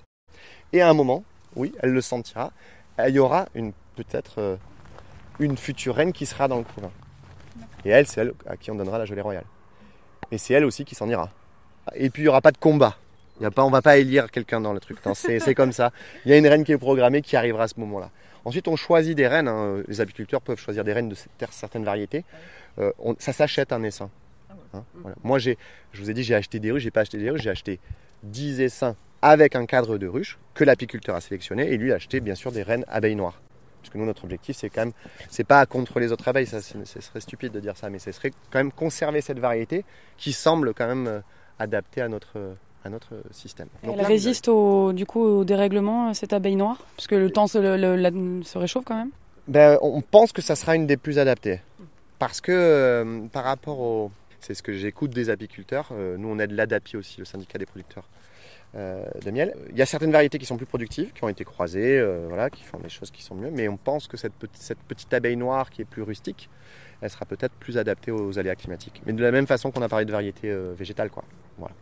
Et 0.72 0.80
à 0.80 0.88
un 0.88 0.94
moment, 0.94 1.24
oui, 1.56 1.72
elle 1.80 1.90
le 1.90 2.00
sentira, 2.00 2.52
il 2.98 3.14
y 3.14 3.18
aura 3.18 3.46
une 3.54 3.72
peut-être 3.96 4.38
euh, 4.38 4.56
une 5.38 5.56
future 5.56 5.96
reine 5.96 6.12
qui 6.12 6.26
sera 6.26 6.48
dans 6.48 6.58
le 6.58 6.64
couvain. 6.64 6.90
Et 7.84 7.90
elle, 7.90 8.06
c'est 8.06 8.20
elle 8.20 8.32
à 8.46 8.56
qui 8.56 8.70
on 8.70 8.74
donnera 8.74 8.98
la 8.98 9.04
gelée 9.04 9.20
royale. 9.20 9.44
Et 10.30 10.38
c'est 10.38 10.54
elle 10.54 10.64
aussi 10.64 10.84
qui 10.84 10.94
s'en 10.94 11.08
ira. 11.08 11.30
Et 11.94 12.10
puis 12.10 12.22
il 12.22 12.24
n'y 12.26 12.28
aura 12.28 12.40
pas 12.40 12.52
de 12.52 12.58
combat. 12.58 12.96
Il 13.40 13.42
y 13.42 13.46
a 13.46 13.50
pas, 13.50 13.64
on 13.64 13.70
va 13.70 13.82
pas 13.82 13.96
élire 13.96 14.30
quelqu'un 14.30 14.60
dans 14.60 14.72
le 14.72 14.80
truc. 14.80 14.98
C'est, 15.14 15.54
comme 15.54 15.72
ça. 15.72 15.90
Il 16.24 16.30
y 16.30 16.34
a 16.34 16.38
une 16.38 16.46
reine 16.46 16.64
qui 16.64 16.72
est 16.72 16.78
programmée 16.78 17.22
qui 17.22 17.36
arrivera 17.36 17.64
à 17.64 17.68
ce 17.68 17.80
moment-là. 17.80 18.10
Ensuite, 18.44 18.68
on 18.68 18.76
choisit 18.76 19.16
des 19.16 19.26
reines. 19.26 19.48
hein. 19.48 19.82
Les 19.88 20.00
apiculteurs 20.00 20.40
peuvent 20.40 20.58
choisir 20.58 20.84
des 20.84 20.92
reines 20.92 21.08
de 21.08 21.16
certaines 21.50 21.84
variétés. 21.84 22.24
Euh, 22.78 22.92
on- 22.98 23.14
ça 23.18 23.32
s'achète 23.32 23.72
un 23.72 23.82
essaim. 23.82 24.10
Hein, 24.74 24.84
voilà. 24.94 25.16
Moi, 25.22 25.38
j'ai, 25.38 25.58
je 25.92 26.00
vous 26.00 26.10
ai 26.10 26.14
dit, 26.14 26.22
j'ai 26.22 26.34
acheté 26.34 26.58
des 26.58 26.70
ruches. 26.72 26.82
J'ai 26.82 26.90
pas 26.90 27.00
acheté 27.00 27.18
des 27.18 27.30
ruches. 27.30 27.42
J'ai 27.42 27.50
acheté 27.50 27.78
10 28.22 28.60
essaims 28.60 28.94
avec 29.20 29.54
un 29.54 29.66
cadre 29.66 29.98
de 29.98 30.06
ruche 30.06 30.38
que 30.54 30.64
l'apiculteur 30.64 31.14
a 31.14 31.20
sélectionné. 31.20 31.70
Et 31.72 31.76
lui 31.76 31.92
a 31.92 31.96
acheté, 31.96 32.20
bien 32.20 32.34
sûr, 32.34 32.52
des 32.52 32.62
reines 32.62 32.84
abeilles 32.88 33.14
noires. 33.16 33.40
Parce 33.82 33.92
que 33.92 33.98
nous, 33.98 34.06
notre 34.06 34.24
objectif, 34.24 34.56
c'est 34.56 34.70
quand 34.70 34.82
même, 34.82 34.92
c'est 35.28 35.44
pas 35.44 35.66
contre 35.66 35.98
les 36.00 36.12
autres 36.12 36.28
abeilles, 36.28 36.46
ça, 36.46 36.62
c'est- 36.62 36.84
ce 36.86 37.00
serait 37.00 37.20
stupide 37.20 37.52
de 37.52 37.60
dire 37.60 37.76
ça, 37.76 37.90
mais 37.90 37.98
ce 37.98 38.12
serait 38.12 38.30
quand 38.50 38.60
même 38.60 38.70
conserver 38.72 39.20
cette 39.20 39.40
variété 39.40 39.84
qui 40.16 40.32
semble 40.32 40.72
quand 40.72 40.86
même 40.86 41.06
euh, 41.08 41.20
adaptée 41.58 42.00
à 42.00 42.08
notre, 42.08 42.54
à 42.84 42.88
notre 42.90 43.14
système. 43.32 43.66
Donc 43.82 43.94
Elle 43.96 44.02
là, 44.02 44.06
résiste 44.08 44.46
au, 44.48 44.92
du 44.92 45.04
coup 45.04 45.20
au 45.20 45.44
dérèglement, 45.44 46.10
euh, 46.10 46.12
cette 46.14 46.32
abeille 46.32 46.54
noire? 46.56 46.78
Parce 46.96 47.08
que 47.08 47.16
le 47.16 47.30
temps 47.30 47.48
se, 47.48 47.58
le- 47.58 47.76
le- 47.76 47.96
la- 47.96 48.44
se 48.44 48.56
réchauffe 48.56 48.84
quand 48.84 48.96
même? 48.96 49.10
Ben, 49.48 49.76
on 49.82 50.00
pense 50.00 50.30
que 50.32 50.42
ça 50.42 50.54
sera 50.54 50.76
une 50.76 50.86
des 50.86 50.96
plus 50.96 51.18
adaptées. 51.18 51.60
Parce 52.22 52.40
que 52.40 52.52
euh, 52.52 53.26
par 53.32 53.42
rapport 53.42 53.80
au... 53.80 54.12
C'est 54.38 54.54
ce 54.54 54.62
que 54.62 54.72
j'écoute 54.72 55.10
des 55.10 55.28
apiculteurs. 55.28 55.88
euh, 55.90 56.16
nous, 56.16 56.28
on 56.28 56.38
aide 56.38 56.52
l'ADAPI 56.52 56.96
aussi, 56.96 57.18
le 57.18 57.24
syndicat 57.24 57.58
des 57.58 57.66
producteurs 57.66 58.08
euh, 58.76 59.04
de 59.24 59.30
miel. 59.32 59.56
Il 59.70 59.76
y 59.76 59.82
a 59.82 59.86
certaines 59.86 60.12
variétés 60.12 60.38
qui 60.38 60.46
sont 60.46 60.56
plus 60.56 60.66
productives, 60.66 61.12
qui 61.12 61.24
ont 61.24 61.28
été 61.28 61.42
croisées, 61.42 62.00
voilà, 62.28 62.48
qui 62.48 62.62
font 62.62 62.78
des 62.78 62.88
choses 62.88 63.10
qui 63.10 63.24
sont 63.24 63.34
mieux. 63.34 63.50
Mais 63.50 63.66
on 63.66 63.76
pense 63.76 64.06
que 64.06 64.16
cette, 64.16 64.34
petite- 64.34 64.62
cette 64.62 64.78
petite 64.78 65.12
abeille 65.12 65.34
noire 65.34 65.68
qui 65.68 65.82
est 65.82 65.84
plus 65.84 66.02
rustique, 66.02 66.48
elle 67.00 67.10
sera 67.10 67.24
peut-être 67.24 67.54
plus 67.54 67.76
adaptée 67.76 68.12
aux 68.12 68.38
aléas 68.38 68.54
climatiques. 68.54 69.02
Mais 69.04 69.12
de 69.14 69.20
la 69.20 69.32
même 69.32 69.48
façon 69.48 69.72
qu'on 69.72 69.82
a 69.82 69.88
parlé 69.88 70.04
de 70.04 70.12
variétés 70.12 70.54
végétales, 70.78 71.10
quoi. 71.10 71.24
Voilà. 71.58 71.74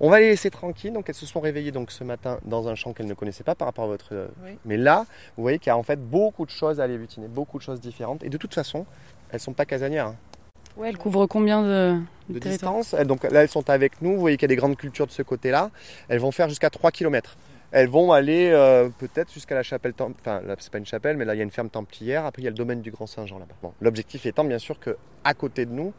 On 0.00 0.10
va 0.10 0.20
les 0.20 0.28
laisser 0.28 0.50
tranquilles. 0.50 0.92
Donc 0.94 1.08
elles 1.08 1.14
se 1.14 1.26
sont 1.26 1.40
réveillées 1.40 1.72
donc 1.72 1.90
ce 1.90 2.04
matin 2.04 2.38
dans 2.44 2.68
un 2.68 2.74
champ 2.74 2.92
qu'elles 2.94 3.06
ne 3.06 3.14
connaissaient 3.14 3.44
pas 3.44 3.54
par 3.54 3.66
rapport 3.66 3.84
à 3.84 3.88
votre. 3.88 4.28
Oui. 4.44 4.58
Mais 4.64 4.78
là, 4.78 5.06
vous 5.36 5.42
voyez 5.42 5.58
qu'il 5.58 5.68
y 5.68 5.70
a 5.70 5.76
en 5.76 5.82
fait 5.82 6.00
beaucoup 6.00 6.46
de 6.46 6.50
choses 6.50 6.80
à 6.80 6.84
aller 6.84 6.98
butiner, 6.98 7.28
beaucoup 7.28 7.58
de 7.58 7.62
choses 7.62 7.80
différentes. 7.80 8.22
Et 8.22 8.28
de 8.28 8.36
toute 8.36 8.54
façon, 8.54 8.84
elles 9.30 9.40
sont 9.40 9.52
pas 9.52 9.64
casanières. 9.64 10.06
hein 10.08 10.16
Ouais, 10.76 10.90
elle 10.90 10.98
couvre 10.98 11.26
combien 11.26 11.62
de, 11.62 11.98
de 12.28 12.38
territoire 12.38 12.74
distance. 12.76 12.94
Elles- 13.00 13.06
Donc 13.06 13.24
là, 13.24 13.42
elles 13.42 13.48
sont 13.48 13.70
avec 13.70 14.02
nous. 14.02 14.12
Vous 14.14 14.20
voyez 14.20 14.36
qu'il 14.36 14.44
y 14.44 14.52
a 14.52 14.54
des 14.54 14.56
grandes 14.56 14.76
cultures 14.76 15.06
de 15.06 15.12
ce 15.12 15.22
côté-là. 15.22 15.70
Elles 16.08 16.18
vont 16.20 16.30
faire 16.32 16.48
jusqu'à 16.50 16.68
3 16.68 16.90
km. 16.90 17.36
Elles 17.72 17.88
vont 17.88 18.12
aller 18.12 18.50
euh, 18.52 18.88
peut-être 18.98 19.32
jusqu'à 19.32 19.54
la 19.54 19.62
chapelle. 19.62 19.94
Enfin, 19.98 20.40
là, 20.42 20.54
c'est 20.58 20.70
pas 20.70 20.78
une 20.78 20.84
chapelle, 20.86 21.16
mais 21.16 21.24
là, 21.24 21.34
il 21.34 21.38
y 21.38 21.40
a 21.40 21.44
une 21.44 21.50
ferme 21.50 21.70
templière. 21.70 22.26
Après, 22.26 22.42
il 22.42 22.44
y 22.44 22.48
a 22.48 22.50
le 22.50 22.56
domaine 22.56 22.82
du 22.82 22.90
Grand 22.90 23.06
Saint-Jean 23.06 23.38
là-bas. 23.38 23.54
Bon, 23.62 23.72
L'objectif 23.80 24.26
étant, 24.26 24.44
bien 24.44 24.58
sûr, 24.58 24.78
que 24.78 24.96
à 25.24 25.32
côté 25.34 25.64
de 25.66 25.72
nous, 25.72 25.92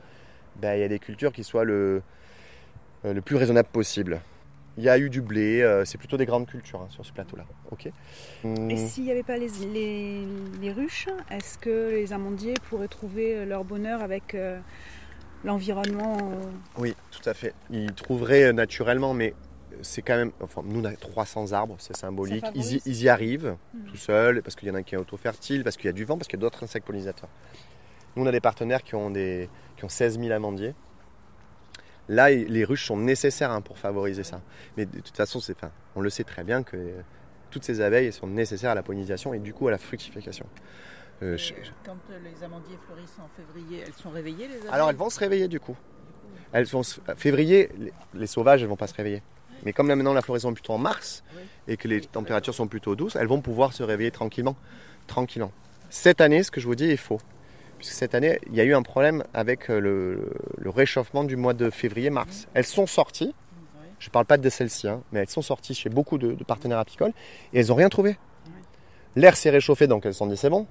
ben, 0.61 0.75
il 0.75 0.81
y 0.81 0.83
a 0.83 0.87
des 0.87 0.99
cultures 0.99 1.33
qui 1.33 1.43
soient 1.43 1.63
le, 1.65 2.01
euh, 3.05 3.13
le 3.13 3.21
plus 3.21 3.35
raisonnable 3.35 3.69
possible. 3.71 4.21
Il 4.77 4.83
y 4.83 4.89
a 4.89 4.97
eu 4.97 5.09
du 5.09 5.21
blé. 5.21 5.61
euh, 5.61 5.85
c'est 5.85 5.97
plutôt 5.97 6.17
des 6.17 6.25
grandes 6.25 6.45
cultures 6.47 6.81
hein, 6.81 6.87
sur 6.89 7.05
ce 7.05 7.11
plateau-là. 7.11 7.45
Ok. 7.71 7.89
Hum, 8.43 8.69
Et 8.69 8.77
s'il 8.77 9.03
n'y 9.05 9.11
avait 9.11 9.23
pas 9.23 9.37
les, 9.37 9.49
les, 9.73 10.23
les 10.61 10.71
ruches, 10.71 11.07
est-ce 11.31 11.57
que 11.57 11.89
les 11.91 12.13
amandiers 12.13 12.53
pourraient 12.69 12.87
trouver 12.87 13.45
leur 13.45 13.63
bonheur 13.63 14.01
avec 14.03 14.35
euh, 14.35 14.59
l'environnement 15.43 16.17
euh, 16.17 16.51
Oui, 16.77 16.95
tout 17.11 17.27
à 17.27 17.33
fait. 17.33 17.53
Ils 17.69 17.93
trouveraient 17.93 18.45
euh, 18.45 18.53
naturellement, 18.53 19.13
mais 19.13 19.33
c'est 19.81 20.01
quand 20.01 20.15
même. 20.15 20.31
Enfin, 20.41 20.61
nous, 20.65 20.79
on 20.81 20.85
a 20.85 20.91
300 20.93 21.51
arbres, 21.53 21.75
c'est 21.79 21.95
symbolique. 21.95 22.43
Ils 22.55 22.61
y, 22.61 22.63
favorise. 22.63 22.81
ils 22.85 23.03
y 23.03 23.09
arrivent 23.09 23.55
Mhm. 23.73 23.85
tout 23.91 23.97
seuls, 23.97 24.41
parce 24.41 24.55
qu'il 24.55 24.67
y 24.67 24.71
en 24.71 24.75
a 24.75 24.83
qui 24.83 24.95
est 24.95 24.97
auto-fertile, 24.97 25.63
parce 25.63 25.77
qu'il 25.77 25.85
y 25.85 25.89
a 25.89 25.93
du 25.93 26.05
vent, 26.05 26.17
parce 26.17 26.27
qu'il 26.27 26.37
y 26.39 26.41
a 26.41 26.45
d'autres 26.45 26.63
insectes 26.63 26.85
pollinisateurs. 26.85 27.29
Nous, 28.15 28.23
on 28.23 28.25
a 28.25 28.31
des 28.31 28.39
partenaires 28.41 28.81
qui 28.83 28.95
ont, 28.95 29.11
des, 29.11 29.49
qui 29.75 29.85
ont 29.85 29.89
16 29.89 30.19
000 30.19 30.31
amandiers. 30.31 30.73
Là, 32.09 32.29
les 32.29 32.63
ruches 32.63 32.85
sont 32.85 32.97
nécessaires 32.97 33.51
hein, 33.51 33.61
pour 33.61 33.77
favoriser 33.77 34.23
ça. 34.23 34.41
Mais 34.77 34.85
de 34.85 34.99
toute 34.99 35.15
façon, 35.17 35.39
c'est, 35.39 35.53
enfin, 35.55 35.71
on 35.95 36.01
le 36.01 36.09
sait 36.09 36.23
très 36.23 36.43
bien 36.43 36.63
que 36.63 36.77
euh, 36.77 37.01
toutes 37.51 37.63
ces 37.65 37.81
abeilles 37.81 38.11
sont 38.13 38.27
nécessaires 38.27 38.71
à 38.71 38.75
la 38.75 38.83
pollinisation 38.83 39.33
et 39.33 39.39
du 39.39 39.53
coup 39.53 39.67
à 39.67 39.71
la 39.71 39.77
fructification. 39.77 40.45
Euh, 41.23 41.35
je- 41.37 41.53
Quand 41.85 41.97
euh, 42.11 42.19
les 42.23 42.43
amandiers 42.43 42.77
fleurissent 42.85 43.17
en 43.19 43.27
février, 43.35 43.83
elles 43.85 43.93
sont 43.93 44.09
réveillées 44.11 44.47
les 44.47 44.57
abeilles 44.57 44.69
Alors 44.71 44.89
elles 44.89 44.95
vont 44.95 45.09
se 45.09 45.19
réveiller 45.19 45.47
du 45.47 45.59
coup. 45.59 45.75
Elles 46.53 46.65
vont 46.65 46.83
se- 46.83 47.01
février, 47.17 47.69
les, 47.77 47.91
les 48.13 48.27
sauvages, 48.27 48.61
elles 48.61 48.69
vont 48.69 48.75
pas 48.77 48.87
se 48.87 48.93
réveiller. 48.93 49.21
Mais 49.63 49.73
comme 49.73 49.87
là 49.87 49.95
maintenant 49.95 50.13
la 50.13 50.21
floraison 50.21 50.51
est 50.51 50.53
plutôt 50.53 50.73
en 50.73 50.77
mars 50.77 51.23
Oui. 51.35 51.41
et 51.67 51.75
que 51.77 51.87
les 51.87 52.01
températures 52.01 52.53
sont 52.53 52.67
plutôt 52.67 52.95
douces, 52.95 53.15
elles 53.15 53.27
vont 53.27 53.41
pouvoir 53.41 53.73
se 53.73 53.81
réveiller 53.83 54.11
tranquillement, 54.11 54.55
tranquillement. 55.07 55.51
Cette 55.89 56.21
année, 56.21 56.43
ce 56.43 56.51
que 56.51 56.61
je 56.61 56.67
vous 56.67 56.75
dis 56.75 56.89
est 56.91 56.97
faux, 56.97 57.19
puisque 57.77 57.93
cette 57.93 58.15
année 58.15 58.39
il 58.47 58.55
y 58.55 58.61
a 58.61 58.63
eu 58.63 58.73
un 58.73 58.81
problème 58.83 59.23
avec 59.33 59.69
euh, 59.69 59.79
le, 59.79 60.31
le 60.57 60.69
réchauffement 60.69 61.23
du 61.23 61.35
mois 61.35 61.53
de 61.53 61.69
février-mars. 61.69 62.47
Elles 62.53 62.65
sont 62.65 62.87
sorties. 62.87 63.33
Je 63.99 64.09
ne 64.09 64.11
parle 64.11 64.25
pas 64.25 64.37
de 64.37 64.49
celles-ci, 64.49 64.87
hein, 64.87 65.01
mais 65.11 65.19
elles 65.21 65.29
sont 65.29 65.41
sorties 65.41 65.73
chez 65.73 65.89
beaucoup 65.89 66.17
de, 66.19 66.33
de 66.33 66.43
partenaires 66.43 66.77
apicoles 66.79 67.13
et 67.53 67.59
elles 67.59 67.67
n'ont 67.67 67.75
rien 67.75 67.89
trouvé. 67.89 68.17
L'air 69.15 69.35
s'est 69.35 69.49
réchauffé, 69.49 69.87
donc 69.87 70.05
elles 70.05 70.13
se 70.13 70.19
sont 70.19 70.27
dit 70.27 70.37
c'est 70.37 70.51
bon. 70.51 70.67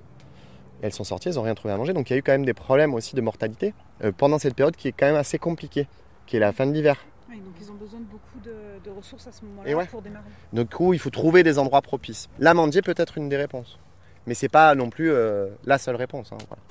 Et 0.82 0.86
elles 0.86 0.92
sont 0.92 1.04
sorties, 1.04 1.30
elles 1.30 1.34
n'ont 1.34 1.42
rien 1.42 1.54
trouvé 1.56 1.74
à 1.74 1.76
manger. 1.76 1.92
Donc 1.92 2.08
il 2.08 2.12
y 2.12 2.16
a 2.16 2.18
eu 2.18 2.22
quand 2.22 2.32
même 2.32 2.44
des 2.44 2.54
problèmes 2.54 2.94
aussi 2.94 3.16
de 3.16 3.20
mortalité 3.20 3.74
euh, 4.04 4.12
pendant 4.16 4.38
cette 4.38 4.54
période 4.54 4.76
qui 4.76 4.88
est 4.88 4.92
quand 4.92 5.06
même 5.06 5.16
assez 5.16 5.38
compliquée, 5.38 5.88
qui 6.26 6.36
est 6.36 6.40
la 6.40 6.52
fin 6.52 6.66
de 6.66 6.72
l'hiver. 6.72 7.04
oui, 7.28 7.40
donc 7.40 7.54
ils 7.60 7.70
ont 7.70 7.74
besoin 7.74 7.98
de 7.98 8.04
beaucoup 8.04 8.38
de, 8.44 8.54
de 8.84 8.90
ressources 8.96 9.26
à 9.26 9.32
ce 9.32 9.44
moment-là 9.44 9.74
ouais. 9.74 9.86
pour 9.86 10.02
démarrer. 10.02 10.24
Donc 10.52 10.70
coup, 10.70 10.92
il 10.92 11.00
faut 11.00 11.10
trouver 11.10 11.42
des 11.42 11.58
endroits 11.58 11.82
propices. 11.82 12.28
L'amandier 12.38 12.82
peut 12.82 12.94
être 12.96 13.18
une 13.18 13.28
des 13.28 13.36
réponses. 13.36 13.78
Mais 14.28 14.34
c'est 14.34 14.48
pas 14.48 14.74
non 14.76 14.90
plus 14.90 15.10
euh, 15.10 15.48
la 15.64 15.78
seule 15.78 15.96
réponse. 15.96 16.30
hein, 16.32 16.38
voilà. 16.48 16.62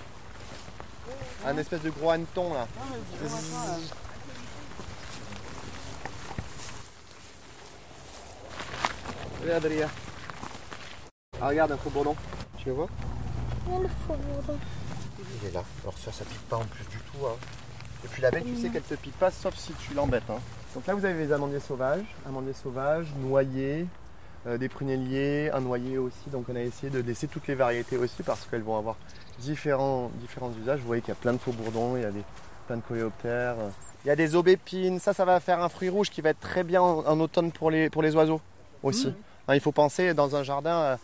Un 1.45 1.58
espèce 1.58 1.81
de 1.81 1.89
gros 1.91 2.10
hanneton 2.12 2.53
là. 2.53 2.67
Regarde, 9.41 9.65
Adrien. 9.65 9.89
Ah, 11.41 11.47
regarde 11.49 11.71
un 11.71 11.77
faux 11.77 11.89
bourdon. 11.89 12.15
Tu 12.58 12.65
le 12.69 12.73
vois? 12.73 12.88
Il 15.41 15.47
est 15.47 15.51
là. 15.53 15.63
Alors 15.84 15.97
ça, 15.97 16.12
ça 16.12 16.25
pique 16.25 16.41
pas 16.49 16.58
en 16.58 16.65
plus 16.65 16.84
du 16.86 16.97
tout. 16.97 17.25
hein. 17.25 17.36
Et 18.03 18.08
puis 18.08 18.21
l'abeille, 18.21 18.43
tu 18.43 18.55
sais 18.62 18.69
qu'elle 18.69 18.81
te 18.84 18.95
pique 18.95 19.17
pas 19.17 19.31
sauf 19.31 19.55
si 19.55 19.73
tu 19.73 19.93
l'embêtes. 19.93 20.29
hein. 20.29 20.39
Donc 20.73 20.86
là, 20.88 20.93
vous 20.93 21.05
avez 21.05 21.25
les 21.25 21.31
amandiers 21.31 21.60
sauvages, 21.60 22.05
amandiers 22.27 22.53
sauvages, 22.53 23.08
noyers, 23.19 23.81
euh, 23.81 23.86
des 24.45 24.69
prunelliers, 24.69 25.49
un 25.51 25.62
noyer 25.62 25.97
aussi. 25.97 26.29
Donc 26.31 26.45
on 26.49 26.55
a 26.55 26.62
essayé 26.62 26.91
de 26.91 26.99
laisser 26.99 27.27
toutes 27.27 27.47
les 27.47 27.55
variétés 27.55 27.97
aussi 27.97 28.23
parce 28.23 28.45
qu'elles 28.45 28.62
vont 28.62 28.77
avoir 28.77 28.95
différents, 29.39 30.12
différents 30.21 30.51
usages. 30.62 30.79
Vous 30.79 30.88
voyez 30.88 31.01
qu'il 31.01 31.10
y 31.10 31.17
a 31.17 31.19
plein 31.19 31.34
de 31.34 31.39
faux 31.39 31.51
bourdons, 31.51 31.95
il 31.95 32.03
y 32.03 32.05
a 32.05 32.12
des, 32.12 32.23
plein 32.67 32.77
de 32.77 32.81
coléoptères. 32.81 33.55
Il 34.03 34.08
y 34.08 34.12
a 34.12 34.15
des 34.15 34.36
aubépines. 34.36 34.99
Ça, 34.99 35.13
ça 35.13 35.25
va 35.25 35.39
faire 35.39 35.62
un 35.62 35.69
fruit 35.69 35.89
rouge 35.89 36.10
qui 36.10 36.21
va 36.21 36.29
être 36.29 36.39
très 36.39 36.63
bien 36.63 36.81
en, 36.81 37.05
en 37.05 37.19
automne 37.19 37.51
pour 37.51 37.71
les, 37.71 37.89
pour 37.89 38.03
les 38.03 38.15
oiseaux 38.15 38.41
aussi. 38.84 39.13
Hein, 39.47 39.55
il 39.55 39.62
faut 39.62 39.71
penser 39.71 40.13
dans 40.13 40.36
un 40.36 40.43
jardin 40.43 40.75
euh, 40.75 40.95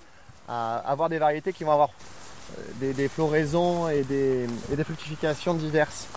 à 0.47 0.77
avoir 0.77 1.10
des 1.10 1.19
variétés 1.19 1.54
qui 1.54 1.63
vont 1.63 1.71
avoir 1.71 1.89
euh, 1.89 2.62
des, 2.80 2.93
des 2.93 3.08
floraisons 3.08 3.89
et 3.89 4.04
des, 4.04 4.47
et 4.71 4.75
des 4.75 4.84
fructifications 4.84 5.54
diverses. 5.54 6.08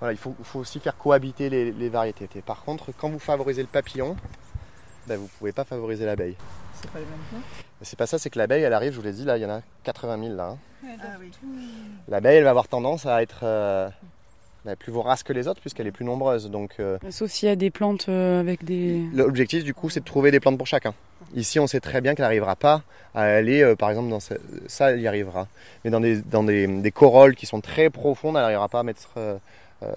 Voilà, 0.00 0.12
il 0.12 0.18
faut, 0.18 0.34
aussi 0.54 0.80
faire 0.80 0.96
cohabiter 0.96 1.48
les, 1.48 1.70
les 1.70 1.88
variétés. 1.88 2.28
Et 2.34 2.42
par 2.42 2.64
contre, 2.64 2.90
quand 2.98 3.08
vous 3.08 3.20
favorisez 3.20 3.62
le 3.62 3.68
papillon, 3.68 4.16
ben, 5.06 5.16
vous 5.16 5.24
ne 5.24 5.28
pouvez 5.38 5.52
pas 5.52 5.64
favoriser 5.64 6.04
l'abeille. 6.06 6.36
C'est 6.80 6.90
pas 6.90 6.98
les 6.98 7.04
mêmes 7.04 7.14
choses 7.30 7.40
C'est 7.82 7.98
pas 7.98 8.06
ça, 8.06 8.18
c'est 8.18 8.30
que 8.30 8.38
l'abeille, 8.38 8.62
elle 8.62 8.72
arrive, 8.72 8.92
je 8.92 8.96
vous 8.98 9.04
l'ai 9.04 9.12
dit, 9.12 9.24
là, 9.24 9.36
il 9.36 9.42
y 9.42 9.46
en 9.46 9.50
a 9.50 9.60
80 9.84 10.18
000 10.24 10.34
là. 10.36 10.48
hein. 10.50 10.58
Ah 11.02 11.06
oui. 11.20 11.30
L'abeille, 12.08 12.38
elle 12.38 12.44
va 12.44 12.50
avoir 12.50 12.66
tendance 12.68 13.06
à 13.06 13.22
être 13.22 13.40
euh, 13.44 13.88
ben, 14.64 14.74
plus 14.76 14.90
vorace 14.92 15.22
que 15.22 15.32
les 15.32 15.46
autres 15.46 15.60
puisqu'elle 15.60 15.86
est 15.86 15.92
plus 15.92 16.04
nombreuse. 16.04 16.50
Donc 16.50 16.72
euh, 16.80 16.98
Sauf 17.10 17.30
s'il 17.30 17.48
y 17.48 17.52
a 17.52 17.56
des 17.56 17.70
plantes 17.70 18.08
euh, 18.08 18.40
avec 18.40 18.64
des. 18.64 19.00
l'objectif, 19.14 19.62
du 19.64 19.74
coup, 19.74 19.90
c'est 19.90 20.00
de 20.00 20.04
trouver 20.04 20.30
des 20.32 20.40
plantes 20.40 20.58
pour 20.58 20.66
chacun. 20.66 20.92
Ici, 21.34 21.60
on 21.60 21.66
sait 21.68 21.80
très 21.80 22.00
bien 22.00 22.14
qu'elle 22.14 22.24
n'arrivera 22.24 22.56
pas 22.56 22.82
à 23.14 23.22
aller, 23.22 23.62
euh, 23.62 23.76
par 23.76 23.90
exemple, 23.90 24.08
dans 24.10 24.18
ce- 24.20 24.34
ça, 24.66 24.90
elle 24.90 25.00
y 25.00 25.06
arrivera. 25.06 25.46
Mais 25.84 25.90
dans 25.90 26.00
des, 26.00 26.20
dans 26.20 26.42
des, 26.42 26.66
des 26.66 26.90
corolles 26.90 27.36
qui 27.36 27.46
sont 27.46 27.60
très 27.60 27.88
profondes, 27.90 28.34
elle 28.36 28.42
n'arrivera 28.42 28.68
pas 28.68 28.80
à 28.80 28.82
mettre, 28.82 29.08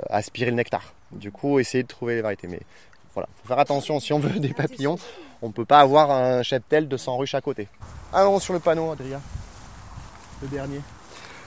à 0.10 0.16
aspirer 0.16 0.52
le 0.52 0.58
nectar. 0.58 0.94
Du 1.12 1.32
coup, 1.32 1.60
essayer 1.60 1.82
de 1.84 1.88
trouver 1.88 2.16
les 2.16 2.22
variétés. 2.22 2.48
Mais 2.48 2.60
voilà, 3.16 3.30
faut 3.42 3.48
faire 3.48 3.60
attention. 3.60 4.00
Si 4.00 4.14
on 4.14 4.20
veut 4.20 4.40
des 4.40 4.54
papillons, 4.54 4.98
on 5.42 5.48
ne 5.48 5.54
peut 5.54 5.66
pas 5.66 5.80
avoir 5.80 6.12
un 6.12 6.44
cheptel 6.44 6.88
de 6.88 6.98
100 6.98 7.18
ruches 7.18 7.36
à 7.36 7.42
côté. 7.42 7.68
Allons 8.14 8.40
sur 8.40 8.54
le 8.54 8.60
panneau, 8.60 8.92
Adrien. 8.92 9.22
Le 10.42 10.48
dernier. 10.50 10.82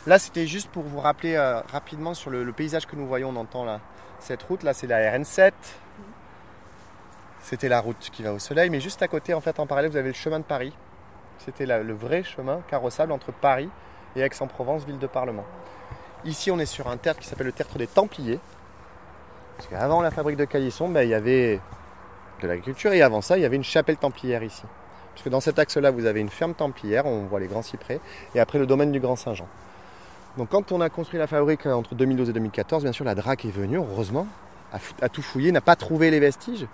Là, 0.06 0.18
c'était 0.18 0.46
juste 0.46 0.68
pour 0.70 0.82
vous 0.82 0.98
rappeler 1.00 1.34
euh, 1.34 1.60
rapidement 1.60 2.14
sur 2.14 2.30
le, 2.30 2.50
paysage 2.52 2.86
que 2.86 2.96
nous 2.96 3.06
voyons. 3.06 3.28
On 3.28 3.36
entend 3.36 3.64
là, 3.64 3.80
cette 4.18 4.42
route. 4.42 4.62
Là, 4.62 4.72
c'est 4.72 4.86
la 4.86 4.98
RN7. 5.16 5.52
C'était 7.42 7.68
la 7.68 7.80
route 7.80 8.08
qui 8.10 8.22
va 8.22 8.32
au 8.32 8.38
soleil. 8.38 8.70
Mais 8.70 8.80
juste 8.80 9.02
à 9.02 9.08
côté, 9.08 9.34
en 9.34 9.42
fait, 9.42 9.60
en 9.60 9.66
parallèle, 9.66 9.90
vous 9.90 9.98
avez 9.98 10.08
le 10.08 10.14
chemin 10.14 10.38
de 10.38 10.44
Paris. 10.44 10.72
C'était 11.44 11.66
le 11.66 11.92
vrai 11.92 12.22
chemin 12.22 12.62
carrossable 12.68 13.12
entre 13.12 13.30
Paris 13.32 13.68
et 14.16 14.20
Aix-en-Provence, 14.20 14.84
ville 14.84 14.98
de 14.98 15.06
Parlement. 15.06 15.44
Ici, 16.24 16.50
on 16.50 16.58
est 16.58 16.66
sur 16.66 16.88
un 16.88 16.96
tertre 16.96 17.20
qui 17.20 17.28
s'appelle 17.28 17.46
le 17.46 17.52
tertre 17.52 17.78
des 17.78 17.86
Templiers. 17.86 18.40
Parce 19.58 19.68
qu'avant 19.70 20.00
la 20.02 20.12
fabrique 20.12 20.36
de 20.36 20.44
Calisson, 20.44 20.88
ben, 20.88 21.02
il 21.02 21.10
y 21.10 21.14
avait 21.14 21.58
de 22.40 22.46
l'agriculture 22.46 22.92
et 22.92 23.02
avant 23.02 23.20
ça, 23.20 23.36
il 23.36 23.42
y 23.42 23.44
avait 23.44 23.56
une 23.56 23.64
chapelle 23.64 23.96
templière 23.96 24.44
ici. 24.44 24.62
Parce 25.12 25.24
que 25.24 25.28
dans 25.30 25.40
cet 25.40 25.58
axe-là, 25.58 25.90
vous 25.90 26.06
avez 26.06 26.20
une 26.20 26.28
ferme 26.28 26.54
templière, 26.54 27.06
on 27.06 27.24
voit 27.24 27.40
les 27.40 27.48
grands 27.48 27.62
cyprès, 27.62 27.98
et 28.36 28.40
après 28.40 28.60
le 28.60 28.66
domaine 28.66 28.92
du 28.92 29.00
Grand 29.00 29.16
Saint-Jean. 29.16 29.48
Donc 30.36 30.50
quand 30.50 30.70
on 30.70 30.80
a 30.80 30.88
construit 30.88 31.18
la 31.18 31.26
fabrique 31.26 31.66
euh, 31.66 31.72
entre 31.72 31.96
2012 31.96 32.30
et 32.30 32.32
2014, 32.34 32.84
bien 32.84 32.92
sûr, 32.92 33.04
la 33.04 33.16
DRAC 33.16 33.46
est 33.46 33.50
venue, 33.50 33.78
heureusement, 33.78 34.28
a, 34.72 35.08
tout 35.08 35.22
fouillé, 35.22 35.50
n'a 35.50 35.60
pas 35.60 35.74
trouvé 35.74 36.12
les 36.12 36.20
vestiges, 36.20 36.68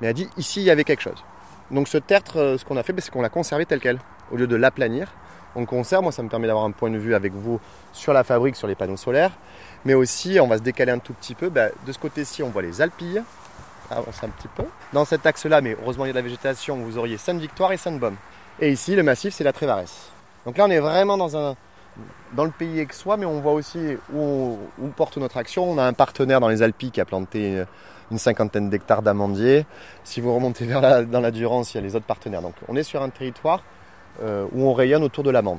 mais 0.00 0.08
a 0.08 0.12
dit 0.12 0.28
ici, 0.36 0.60
il 0.60 0.64
y 0.64 0.70
avait 0.70 0.82
quelque 0.82 1.02
chose. 1.02 1.22
Donc 1.70 1.86
ce 1.86 1.98
tertre, 1.98 2.38
euh, 2.38 2.58
ce 2.58 2.64
qu'on 2.64 2.76
a 2.76 2.82
fait, 2.82 2.92
ben, 2.92 3.00
c'est 3.00 3.12
qu'on 3.12 3.22
l'a 3.22 3.28
conservé 3.28 3.64
tel 3.64 3.78
quel. 3.78 4.00
Au 4.32 4.36
lieu 4.36 4.48
de 4.48 4.56
l'aplanir, 4.56 5.12
on 5.54 5.60
le 5.60 5.66
conserve. 5.66 6.02
Moi, 6.02 6.10
ça 6.10 6.22
me 6.24 6.28
permet 6.28 6.48
d'avoir 6.48 6.64
un 6.64 6.72
point 6.72 6.90
de 6.90 6.98
vue 6.98 7.14
avec 7.14 7.32
vous 7.32 7.60
sur 7.92 8.12
la 8.12 8.24
fabrique, 8.24 8.56
sur 8.56 8.66
les 8.66 8.74
panneaux 8.74 8.96
solaires. 8.96 9.32
Mais 9.84 9.94
aussi, 9.94 10.38
on 10.40 10.46
va 10.46 10.58
se 10.58 10.62
décaler 10.62 10.92
un 10.92 10.98
tout 10.98 11.12
petit 11.12 11.34
peu. 11.34 11.48
Ben, 11.48 11.70
de 11.86 11.92
ce 11.92 11.98
côté-ci, 11.98 12.42
on 12.42 12.48
voit 12.48 12.62
les 12.62 12.80
Alpilles. 12.80 13.22
Avance 13.90 14.22
un 14.22 14.28
petit 14.28 14.48
peu. 14.48 14.64
Dans 14.92 15.04
cet 15.04 15.26
axe-là, 15.26 15.60
mais 15.60 15.76
heureusement, 15.82 16.06
il 16.06 16.08
y 16.08 16.10
a 16.10 16.14
de 16.14 16.18
la 16.18 16.22
végétation, 16.22 16.76
vous 16.76 16.96
auriez 16.96 17.18
Sainte-Victoire 17.18 17.72
et 17.72 17.76
Sainte-Baume. 17.76 18.16
Et 18.60 18.72
ici, 18.72 18.96
le 18.96 19.02
massif, 19.02 19.34
c'est 19.34 19.44
la 19.44 19.52
Trévaresse. 19.52 20.10
Donc 20.46 20.56
là, 20.56 20.64
on 20.64 20.70
est 20.70 20.80
vraiment 20.80 21.18
dans, 21.18 21.36
un, 21.36 21.54
dans 22.32 22.44
le 22.44 22.50
pays 22.50 22.80
aixois, 22.80 23.16
mais 23.16 23.26
on 23.26 23.40
voit 23.40 23.52
aussi 23.52 23.78
où 24.14 24.58
porte 24.96 25.18
notre 25.18 25.36
action. 25.36 25.70
On 25.70 25.78
a 25.78 25.84
un 25.84 25.92
partenaire 25.92 26.40
dans 26.40 26.48
les 26.48 26.62
Alpilles 26.62 26.90
qui 26.90 27.00
a 27.00 27.04
planté 27.04 27.58
euh, 27.58 27.64
une 28.10 28.18
cinquantaine 28.18 28.70
d'hectares 28.70 29.02
d'amandiers. 29.02 29.66
Si 30.04 30.20
vous 30.20 30.34
remontez 30.34 30.66
vers 30.66 30.80
la, 30.80 31.04
dans 31.04 31.20
la 31.20 31.30
Durance, 31.30 31.74
il 31.74 31.78
y 31.78 31.80
a 31.80 31.82
les 31.82 31.96
autres 31.96 32.06
partenaires. 32.06 32.42
Donc 32.42 32.54
on 32.68 32.76
est 32.76 32.82
sur 32.82 33.02
un 33.02 33.08
territoire 33.10 33.62
euh, 34.22 34.46
où 34.52 34.62
on 34.66 34.72
rayonne 34.72 35.02
autour 35.02 35.24
de 35.24 35.30
l'amande. 35.30 35.58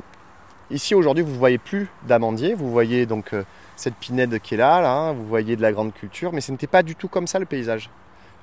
Ici 0.71 0.95
aujourd'hui, 0.95 1.23
vous 1.23 1.33
ne 1.33 1.37
voyez 1.37 1.57
plus 1.57 1.89
d'amandiers, 2.07 2.55
vous 2.55 2.71
voyez 2.71 3.05
donc 3.05 3.33
euh, 3.33 3.43
cette 3.75 3.95
pinède 3.95 4.39
qui 4.39 4.55
est 4.55 4.57
là, 4.57 4.81
là 4.81 4.91
hein, 4.91 5.13
vous 5.13 5.25
voyez 5.25 5.55
de 5.55 5.61
la 5.61 5.71
grande 5.71 5.93
culture, 5.93 6.31
mais 6.33 6.41
ce 6.41 6.51
n'était 6.51 6.67
pas 6.67 6.83
du 6.83 6.95
tout 6.95 7.07
comme 7.07 7.27
ça 7.27 7.39
le 7.39 7.45
paysage. 7.45 7.89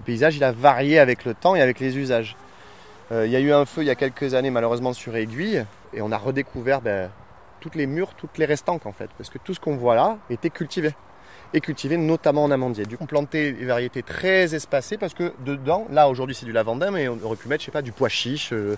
Le 0.01 0.05
paysage, 0.05 0.37
il 0.37 0.45
a 0.45 0.53
varié 0.53 0.99
avec 0.99 1.25
le 1.25 1.35
temps 1.35 1.55
et 1.55 1.61
avec 1.61 1.81
les 1.81 1.97
usages. 1.97 2.37
Euh, 3.11 3.27
il 3.27 3.33
y 3.33 3.37
a 3.37 3.41
eu 3.41 3.53
un 3.53 3.65
feu 3.65 3.83
il 3.83 3.87
y 3.87 3.91
a 3.91 3.95
quelques 3.95 4.35
années, 4.35 4.51
malheureusement, 4.51 4.93
sur 4.93 5.15
Aiguille, 5.17 5.65
et 5.93 6.03
on 6.03 6.13
a 6.13 6.19
redécouvert 6.19 6.81
ben, 6.81 7.11
toutes 7.61 7.75
les 7.75 7.87
murs, 7.87 8.15
toutes 8.15 8.39
les 8.39 8.45
restanques 8.45 8.87
en 8.87 8.93
fait, 8.93 9.11
parce 9.17 9.31
que 9.31 9.39
tout 9.39 9.55
ce 9.55 9.61
qu'on 9.61 9.77
voit 9.77 9.95
là 9.95 10.19
était 10.31 10.51
cultivé. 10.51 10.95
Et 11.55 11.61
cultivé 11.61 11.99
notamment 11.99 12.45
en 12.45 12.51
amandier. 12.51 12.87
Du 12.87 12.97
coup, 12.97 13.05
on 13.05 13.07
plantait 13.07 13.53
des 13.53 13.67
variétés 13.67 14.03
très 14.03 14.55
espacées 14.55 14.97
parce 14.97 15.13
que 15.13 15.35
dedans, 15.45 15.87
là 15.91 16.09
aujourd'hui 16.09 16.35
c'est 16.35 16.47
du 16.47 16.53
lavandin, 16.53 16.91
mais 16.91 17.09
on 17.09 17.19
aurait 17.23 17.37
pu 17.37 17.47
mettre, 17.47 17.61
je 17.61 17.67
sais 17.67 17.73
pas, 17.73 17.83
du 17.83 17.93
pois 17.93 18.09
chiche, 18.09 18.55
euh, 18.55 18.77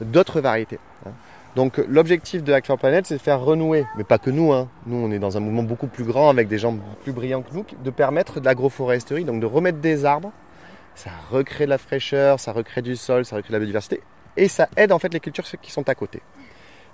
d'autres 0.00 0.40
variétés. 0.40 0.78
hein. 1.06 1.10
Donc 1.56 1.78
l'objectif 1.88 2.42
de 2.42 2.52
Act 2.52 2.66
for 2.66 2.78
Planet, 2.78 3.06
c'est 3.06 3.16
de 3.16 3.20
faire 3.20 3.40
renouer, 3.40 3.86
mais 3.96 4.04
pas 4.04 4.18
que 4.18 4.30
nous, 4.30 4.52
hein. 4.52 4.68
nous 4.86 4.96
on 4.96 5.10
est 5.12 5.20
dans 5.20 5.36
un 5.36 5.40
mouvement 5.40 5.62
beaucoup 5.62 5.86
plus 5.86 6.04
grand 6.04 6.28
avec 6.28 6.48
des 6.48 6.58
gens 6.58 6.76
plus 7.02 7.12
brillants 7.12 7.42
que 7.42 7.54
nous, 7.54 7.64
de 7.82 7.90
permettre 7.90 8.40
de 8.40 8.44
l'agroforesterie, 8.44 9.24
donc 9.24 9.40
de 9.40 9.46
remettre 9.46 9.78
des 9.78 10.04
arbres, 10.04 10.32
ça 10.96 11.10
recrée 11.30 11.66
de 11.66 11.70
la 11.70 11.78
fraîcheur, 11.78 12.40
ça 12.40 12.52
recrée 12.52 12.82
du 12.82 12.96
sol, 12.96 13.24
ça 13.24 13.36
recrée 13.36 13.50
de 13.50 13.54
la 13.54 13.58
biodiversité, 13.60 14.00
et 14.36 14.48
ça 14.48 14.68
aide 14.76 14.90
en 14.90 14.98
fait 14.98 15.12
les 15.14 15.20
cultures 15.20 15.44
qui 15.62 15.70
sont 15.70 15.88
à 15.88 15.94
côté. 15.94 16.22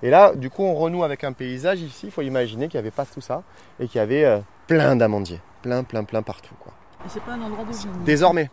Et 0.02 0.10
là, 0.10 0.34
du 0.34 0.48
coup, 0.48 0.62
on 0.62 0.74
renoue 0.74 1.04
avec 1.04 1.24
un 1.24 1.32
paysage 1.32 1.80
ici, 1.80 2.06
il 2.06 2.10
faut 2.10 2.22
imaginer 2.22 2.68
qu'il 2.68 2.78
n'y 2.78 2.86
avait 2.86 2.90
pas 2.90 3.06
tout 3.06 3.20
ça, 3.22 3.42
et 3.78 3.88
qu'il 3.88 3.98
y 3.98 4.02
avait 4.02 4.24
euh, 4.24 4.40
plein 4.66 4.94
d'amandiers, 4.94 5.40
plein, 5.62 5.84
plein, 5.84 6.04
plein 6.04 6.22
partout. 6.22 6.54
Quoi. 6.60 6.72
Et 7.06 7.08
c'est 7.08 7.22
pas 7.22 7.32
un 7.32 7.40
endroit 7.40 7.64
de. 7.64 8.04
Désormais. 8.04 8.50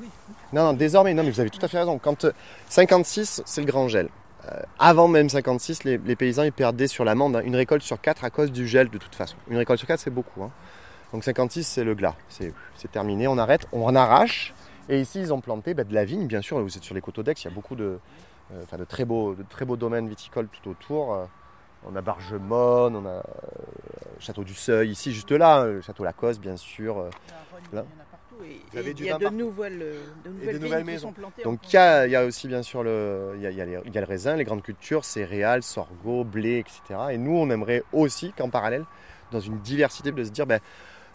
Oui. 0.00 0.08
Non, 0.52 0.64
non, 0.64 0.72
désormais, 0.72 1.12
non, 1.12 1.22
mais 1.22 1.30
vous 1.30 1.40
avez 1.40 1.50
tout 1.50 1.64
à 1.64 1.68
fait 1.68 1.78
raison. 1.78 1.98
Quand 1.98 2.24
euh, 2.24 2.32
56, 2.68 3.42
c'est 3.44 3.60
le 3.60 3.66
grand 3.66 3.88
gel. 3.88 4.08
Euh, 4.52 4.60
avant 4.78 5.08
même 5.08 5.28
56, 5.28 5.84
les, 5.84 5.98
les 5.98 6.16
paysans 6.16 6.42
ils 6.42 6.52
perdaient 6.52 6.86
sur 6.88 7.04
l'amande 7.04 7.36
hein, 7.36 7.42
une 7.44 7.56
récolte 7.56 7.82
sur 7.82 8.00
quatre 8.00 8.24
à 8.24 8.30
cause 8.30 8.50
du 8.50 8.66
gel 8.66 8.88
de 8.90 8.98
toute 8.98 9.14
façon. 9.14 9.36
Une 9.48 9.56
récolte 9.56 9.78
sur 9.78 9.86
quatre, 9.86 10.00
c'est 10.00 10.10
beaucoup. 10.10 10.42
hein. 10.42 10.50
Donc 11.12 11.24
56, 11.24 11.64
c'est 11.64 11.84
le 11.84 11.94
glas. 11.94 12.14
C'est 12.28 12.52
terminé, 12.92 13.26
on 13.26 13.38
arrête, 13.38 13.66
on 13.72 13.84
en 13.84 13.94
arrache. 13.96 14.54
Et 14.88 15.00
ici, 15.00 15.20
ils 15.20 15.32
ont 15.32 15.40
planté 15.40 15.74
bah, 15.74 15.84
de 15.84 15.94
la 15.94 16.04
vigne, 16.04 16.26
bien 16.26 16.40
sûr. 16.40 16.60
Vous 16.60 16.76
êtes 16.76 16.82
sur 16.82 16.94
les 16.94 17.00
coteaux 17.00 17.22
d'Aix, 17.22 17.34
il 17.42 17.44
y 17.44 17.48
a 17.48 17.54
beaucoup 17.54 17.76
de, 17.76 17.98
euh, 18.52 18.76
de, 18.76 18.84
très 18.84 19.04
beaux, 19.04 19.34
de 19.34 19.44
très 19.48 19.64
beaux 19.64 19.76
domaines 19.76 20.08
viticoles 20.08 20.48
tout 20.48 20.70
autour. 20.70 21.14
Euh, 21.14 21.24
on 21.88 21.96
a 21.96 22.00
Bargemone, 22.00 22.94
on 22.94 23.06
a 23.06 23.08
euh, 23.08 23.20
Château 24.18 24.44
du 24.44 24.54
Seuil, 24.54 24.90
ici, 24.90 25.12
juste 25.12 25.32
là, 25.32 25.66
Château 25.80 26.04
Lacoste, 26.04 26.40
bien 26.40 26.56
sûr. 26.56 27.06
Là. 27.72 27.84
En 28.40 28.44
a 28.44 28.48
partout. 28.48 28.52
Et, 28.52 28.60
Vous 28.72 28.78
avez 28.78 28.90
et 28.90 28.94
du 28.94 29.02
il 29.04 29.06
y 29.06 29.10
a 29.10 29.18
de 29.18 29.28
nouvelles, 29.28 29.82
euh, 29.82 30.04
de 30.24 30.30
nouvelles, 30.30 30.54
nouvelles 30.56 30.70
vignes 30.70 30.78
qui 30.80 30.84
maisons. 30.92 31.08
sont 31.08 31.12
plantées. 31.14 31.42
Donc 31.42 31.60
il 31.72 31.74
y 31.74 31.78
a, 31.78 32.06
il 32.06 32.10
y 32.12 32.16
a 32.16 32.24
aussi 32.24 32.48
bien 32.48 32.62
sûr 32.62 32.82
le, 32.82 33.32
il 33.36 33.42
y 33.42 33.46
a, 33.46 33.50
il 33.50 33.56
y 33.56 33.60
a 33.60 33.64
les- 33.64 33.78
il 33.84 33.94
y 33.94 33.98
a 33.98 34.00
le 34.00 34.06
raisin, 34.06 34.36
les 34.36 34.44
grandes 34.44 34.62
cultures, 34.62 35.04
céréales, 35.04 35.62
sorgho, 35.62 36.24
blé, 36.24 36.58
etc. 36.58 36.82
Et 37.12 37.18
nous, 37.18 37.36
on 37.36 37.48
aimerait 37.50 37.82
aussi 37.92 38.32
qu'en 38.36 38.50
parallèle, 38.50 38.84
dans 39.30 39.40
une 39.40 39.58
diversité, 39.60 40.10
de 40.12 40.24
se 40.24 40.30
dire, 40.30 40.46
ben, 40.46 40.60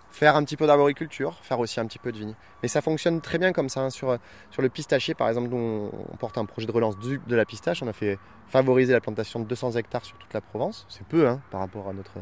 faire 0.09 0.37
un 0.37 0.43
petit 0.45 0.55
peu 0.55 0.65
d'arboriculture, 0.65 1.37
faire 1.41 1.59
aussi 1.59 1.79
un 1.81 1.85
petit 1.85 1.99
peu 1.99 2.13
de 2.13 2.17
vigne. 2.17 2.35
Mais 2.63 2.69
ça 2.69 2.81
fonctionne 2.81 3.19
très 3.19 3.37
bien 3.37 3.51
comme 3.51 3.67
ça. 3.67 3.81
hein. 3.81 3.89
Sur, 3.89 4.17
sur 4.49 4.61
le 4.61 4.69
pistachier, 4.69 5.13
par 5.13 5.27
exemple, 5.27 5.49
nous, 5.49 5.57
on, 5.57 5.91
on 6.13 6.15
porte 6.15 6.37
un 6.37 6.45
projet 6.45 6.65
de 6.67 6.71
relance 6.71 6.97
du- 6.97 7.19
de 7.27 7.35
la 7.35 7.43
pistache. 7.43 7.83
On 7.83 7.87
a 7.89 7.93
fait 7.93 8.17
favoriser 8.47 8.93
la 8.93 9.01
plantation 9.01 9.41
de 9.41 9.45
200 9.45 9.71
hectares 9.73 10.05
sur 10.05 10.17
toute 10.17 10.33
la 10.33 10.39
Provence. 10.39 10.85
C'est 10.87 11.05
peu 11.05 11.27
hein, 11.27 11.41
par 11.51 11.59
rapport 11.59 11.89
à 11.89 11.93
notre 11.93 12.13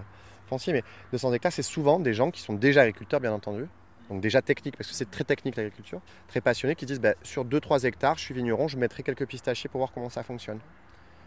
foncier, 0.48 0.74
mais 0.74 0.84
200 1.12 1.34
hectares, 1.34 1.52
c'est 1.52 1.62
souvent 1.62 2.00
des 2.00 2.16
gens 2.16 2.32
qui 2.32 2.42
sont 2.42 2.54
déjà 2.54 2.82
agriculteurs, 2.82 3.20
bien 3.20 3.32
entendu. 3.34 3.68
Donc 4.10 4.22
déjà 4.22 4.42
technique, 4.42 4.76
parce 4.78 4.90
que 4.90 4.96
c'est 4.96 5.10
très 5.10 5.24
technique 5.24 5.56
l'agriculture, 5.56 6.02
très 6.28 6.42
passionnés, 6.42 6.76
qui 6.76 6.86
disent 6.86 7.00
bah, 7.00 7.14
sur 7.24 7.46
2-3 7.46 7.86
hectares, 7.86 8.18
je 8.18 8.24
suis 8.24 8.34
vigneron, 8.34 8.68
je 8.68 8.78
mettrai 8.78 9.02
quelques 9.04 9.26
pistachiers 9.26 9.70
pour 9.70 9.80
voir 9.80 9.92
comment 9.94 10.10
ça 10.10 10.24
fonctionne. 10.24 10.60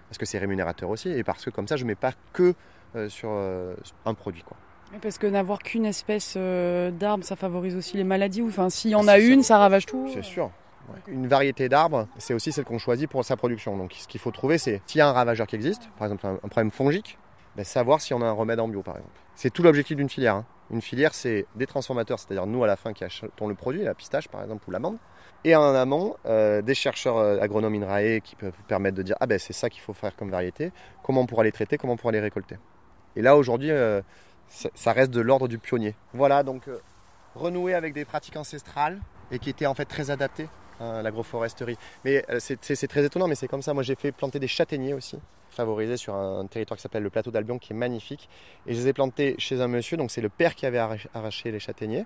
Parce 0.09 0.19
que 0.19 0.27
c'est 0.27 0.39
rémunérateur 0.39 0.89
aussi, 0.91 1.09
et 1.11 1.25
parce 1.25 1.45
que 1.45 1.51
comme 1.51 1.67
ça, 1.67 1.77
je 1.77 1.83
ne 1.85 1.89
mets 1.89 1.95
pas 1.97 2.12
que 2.33 2.55
euh, 2.95 3.09
sur 3.09 3.31
euh, 3.33 3.75
un 4.05 4.15
produit. 4.15 4.43
Quoi. 4.43 4.57
Parce 5.03 5.19
que 5.19 5.27
n'avoir 5.27 5.59
qu'une 5.61 5.85
espèce 5.85 6.35
euh, 6.37 6.91
d'arbre, 6.93 7.25
ça 7.25 7.35
favorise 7.35 7.75
aussi 7.75 7.97
les 7.97 8.05
maladies. 8.05 8.41
ou- 8.43 8.49
Enfin, 8.49 8.71
s'il 8.71 8.93
y 8.93 8.95
en 8.95 9.09
Ah, 9.09 9.12
a 9.12 9.17
ça. 9.17 9.19
une, 9.19 9.43
ça 9.43 9.59
ravage 9.59 9.85
tout. 9.87 10.09
C'est 10.12 10.23
sûr. 10.23 10.51
Ouais. 10.89 11.12
Une 11.12 11.27
variété 11.27 11.69
d'arbres, 11.69 12.07
c'est 12.19 12.35
aussi 12.35 12.53
celle 12.53 12.65
qu'on 12.65 12.79
choisit 12.79 13.11
pour 13.11 13.25
sa 13.25 13.37
production. 13.37 13.77
Donc 13.77 13.95
ce 13.99 14.07
qu'il 14.07 14.21
faut 14.21 14.31
trouver, 14.31 14.59
c'est 14.59 14.81
s'il 14.87 15.01
y 15.01 15.03
a 15.03 15.09
un 15.09 15.12
ravageur 15.12 15.49
qui 15.49 15.57
existe, 15.57 15.89
par 15.99 16.07
exemple 16.07 16.25
un, 16.25 16.35
un 16.35 16.49
problème 16.49 16.71
fongique, 16.71 17.19
ben, 17.57 17.65
savoir 17.65 18.01
si 18.01 18.15
on 18.15 18.23
a 18.23 18.27
un 18.27 18.31
remède 18.33 18.61
en 18.61 18.69
bio, 18.69 18.83
par 18.83 18.95
exemple. 18.97 19.19
C'est 19.35 19.51
tout 19.51 19.65
l'objectif 19.65 19.97
d'une 19.97 20.09
filière. 20.09 20.37
hein. 20.37 20.45
Une 20.71 20.83
filière, 20.83 21.15
c'est 21.15 21.47
des 21.55 21.67
transformateurs, 21.67 22.19
c'est-à-dire 22.19 22.47
nous 22.47 22.65
à 22.65 22.67
la 22.67 22.77
fin 22.77 22.93
qui 22.93 23.05
achetons 23.05 23.47
le 23.47 23.55
produit, 23.55 23.83
la 23.83 23.95
pistache 23.95 24.29
par 24.29 24.43
exemple 24.43 24.65
ou 24.67 24.73
l'amande, 24.73 24.99
et 25.45 25.55
en 25.55 25.75
amont, 25.75 26.17
euh, 26.27 26.61
des 26.61 26.75
chercheurs 26.75 27.19
euh, 27.19 27.39
agronomes 27.41 27.75
INRAE 27.75 28.21
qui 28.21 28.35
peuvent 28.35 28.53
vous 28.57 28.65
permettre 28.65 28.97
de 28.97 29.03
dire 29.03 29.17
ah 29.21 29.27
ben 29.27 29.39
c'est 29.39 29.53
ça 29.53 29.71
qu'il 29.71 29.81
faut 29.81 29.93
faire 29.93 30.17
comme 30.17 30.31
variété, 30.31 30.73
comment 31.05 31.21
on 31.21 31.27
pourra 31.27 31.45
les 31.45 31.53
traiter, 31.53 31.79
comment 31.79 31.93
on 31.93 31.97
pourra 31.97 32.13
les 32.13 32.21
récolter. 32.21 32.57
Et 33.15 33.23
là 33.23 33.37
aujourd'hui, 33.37 33.71
euh, 33.71 34.03
ça, 34.49 34.93
reste 34.93 35.11
de 35.11 35.21
l'ordre 35.21 35.49
du 35.49 35.59
pionnier. 35.59 35.95
Voilà 36.13 36.43
donc 36.43 36.69
euh, 36.69 36.79
renouer 37.35 37.75
avec 37.75 37.95
des 37.95 38.05
pratiques 38.05 38.37
ancestrales 38.37 39.01
et 39.31 39.39
qui 39.39 39.51
étaient 39.51 39.67
en 39.67 39.75
fait 39.75 39.87
très 39.87 40.11
adaptées 40.11 40.49
à 40.81 41.03
l'agroforesterie. 41.03 41.77
Mais 42.05 42.25
euh, 42.31 42.39
c'est- 42.41 42.87
très 42.87 43.05
étonnant, 43.05 43.29
mais 43.29 43.35
c'est 43.35 43.49
comme 43.49 43.62
ça. 43.62 43.75
Moi 43.75 43.83
j'ai 43.83 43.95
fait 43.95 44.12
planter 44.12 44.39
des 44.39 44.49
châtaigniers 44.49 44.95
aussi, 44.95 45.19
favorisés 45.51 45.97
sur 45.97 46.15
un 46.15 46.47
territoire 46.47 46.77
qui 46.77 46.83
s'appelle 46.83 47.03
le 47.03 47.11
plateau 47.11 47.31
d'Albion 47.31 47.59
qui 47.59 47.73
est 47.73 47.77
magnifique. 47.77 48.29
Et 48.67 48.75
je 48.75 48.81
les 48.81 48.89
ai 48.89 48.93
plantés 48.93 49.35
chez 49.39 49.61
un 49.61 49.69
monsieur, 49.69 49.97
donc 49.97 50.11
c'est 50.11 50.21
le 50.21 50.29
père 50.29 50.55
qui 50.55 50.67
avait 50.67 50.79
arraché- 50.79 51.51
les 51.51 51.61
châtaigniers. 51.61 52.05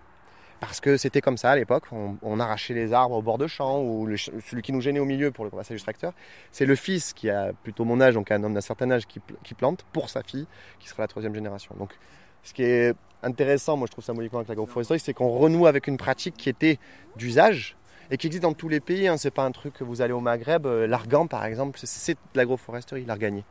Parce 0.61 0.79
que 0.81 0.99
c'était 0.99 1.23
comme 1.23 1.39
ça 1.39 1.53
à 1.53 1.57
l'époque, 1.57 1.85
on, 1.91 2.39
arrachait 2.39 2.75
les 2.75 2.93
arbres 2.93 3.17
au 3.17 3.23
bord 3.23 3.39
de 3.39 3.47
champ, 3.47 3.81
ou 3.81 4.07
celui 4.17 4.61
qui 4.61 4.73
nous 4.73 4.83
gênait 4.83 5.01
au 5.01 5.07
milieu 5.07 5.31
pour 5.31 5.45
le 5.47 5.51
passage 5.51 5.79
du 5.79 5.83
tracteur, 5.83 6.13
c'est 6.53 6.67
le 6.67 6.75
fils 6.75 7.15
qui 7.15 7.31
a 7.31 7.55
plutôt 7.63 7.87
mon 7.87 7.99
âge, 7.99 8.13
donc 8.13 8.31
un 8.31 8.45
homme 8.45 8.53
d'un 8.53 8.61
certain 8.61 8.91
âge, 8.91 9.07
qui, 9.07 9.23
qui 9.43 9.55
plante 9.55 9.87
pour 9.95 10.11
sa 10.11 10.23
fille, 10.23 10.47
qui 10.79 10.87
sera 10.87 11.03
la 11.03 11.09
troisième 11.09 11.35
génération. 11.35 11.75
Donc 11.79 11.97
ce 12.43 12.53
qui 12.53 12.63
est 12.63 12.95
intéressant, 13.23 13.79
moi 13.79 13.87
je 13.87 13.93
trouve 13.93 14.05
symboliquement 14.05 14.41
avec 14.41 14.51
l'agroforesterie, 14.51 15.01
c'est 15.01 15.15
qu'on 15.15 15.31
renoue 15.31 15.67
avec 15.67 15.87
une 15.87 15.97
pratique 15.97 16.37
qui 16.37 16.51
était 16.51 16.79
d'usage 17.17 17.75
et 18.11 18.17
qui 18.17 18.27
existe 18.27 18.43
dans 18.43 18.53
tous 18.55 18.69
les 18.69 18.81
pays. 18.81 19.09
Hein. 19.09 19.17
C'est 19.17 19.31
pas 19.31 19.45
un 19.45 19.53
truc 19.53 19.75
que 19.75 19.85
vous 19.85 20.01
allez 20.03 20.13
au 20.13 20.21
Maghreb, 20.21 20.67
euh, 20.67 20.87
l'argan 20.87 21.27
par 21.27 21.45
exemple, 21.45 21.79
c'est- 21.83 22.13
de 22.15 22.19
l'agroforesterie, 22.35 23.05
l'arganier. 23.05 23.45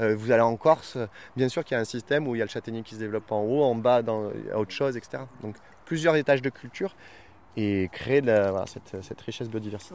Euh, 0.00 0.16
vous 0.16 0.30
allez 0.30 0.40
en 0.42 0.56
Corse, 0.56 0.96
bien 1.36 1.48
sûr 1.48 1.62
qu'il 1.64 1.74
y 1.74 1.78
a 1.78 1.80
un 1.80 1.84
système 1.84 2.26
où 2.26 2.34
il 2.34 2.38
y 2.38 2.42
a 2.42 2.44
le 2.44 2.50
châtaignier 2.50 2.82
qui 2.82 2.94
se 2.94 3.00
développe 3.00 3.30
en 3.32 3.42
haut, 3.42 3.62
en 3.62 3.74
bas, 3.74 4.02
dans, 4.02 4.30
autre 4.54 4.70
chose, 4.70 4.96
etc. 4.96 5.24
Donc 5.42 5.56
plusieurs 5.84 6.16
étages 6.16 6.40
de 6.42 6.48
culture 6.50 6.94
et 7.56 7.88
créer 7.92 8.20
de 8.22 8.28
la- 8.28 8.50
voilà, 8.50 8.66
cette, 8.66 9.02
cette 9.02 9.20
richesse 9.20 9.48
biodiversité. 9.50 9.94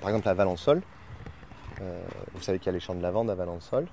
Par 0.00 0.10
exemple 0.10 0.28
à 0.28 0.34
Valençol, 0.34 0.82
euh, 1.80 2.00
vous 2.34 2.42
savez 2.42 2.58
qu'il 2.58 2.66
y 2.66 2.68
a 2.70 2.72
les 2.72 2.80
champs 2.80 2.94
de 2.94 3.02
lavande 3.02 3.30
à 3.30 3.34
Valençol. 3.34 3.86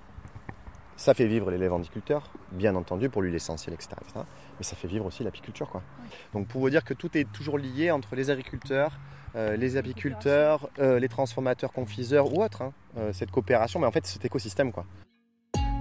Ça 0.97 1.13
fait 1.13 1.27
vivre 1.27 1.49
les 1.49 1.57
lavandiculteurs, 1.57 2.29
bien 2.51 2.75
entendu, 2.75 3.09
pour 3.09 3.21
l'huile 3.21 3.33
essentielle, 3.35 3.73
etc., 3.73 3.91
etc. 4.01 4.19
Mais 4.59 4.63
ça 4.63 4.75
fait 4.75 4.89
vivre 4.89 5.05
aussi 5.05 5.23
l'apiculture. 5.23 5.69
Quoi. 5.69 5.81
Donc 6.33 6.47
pour 6.47 6.59
vous 6.59 6.69
dire 6.69 6.83
que 6.83 6.93
tout 6.93 7.17
est 7.17 7.23
toujours 7.31 7.57
lié 7.57 7.89
entre 7.89 8.15
les 8.15 8.29
agriculteurs, 8.29 8.99
euh, 9.35 9.55
les 9.55 9.77
apiculteurs, 9.77 10.69
euh, 10.79 10.99
les 10.99 11.07
transformateurs, 11.09 11.71
confiseurs 11.71 12.33
ou 12.33 12.43
autres. 12.43 12.61
hein. 12.61 12.73
Euh, 12.97 13.11
cette 13.13 13.31
coopération, 13.31 13.79
mais 13.79 13.87
en 13.87 13.91
fait 13.91 14.05
cet 14.05 14.25
écosystème. 14.25 14.71
Quoi. 14.71 14.85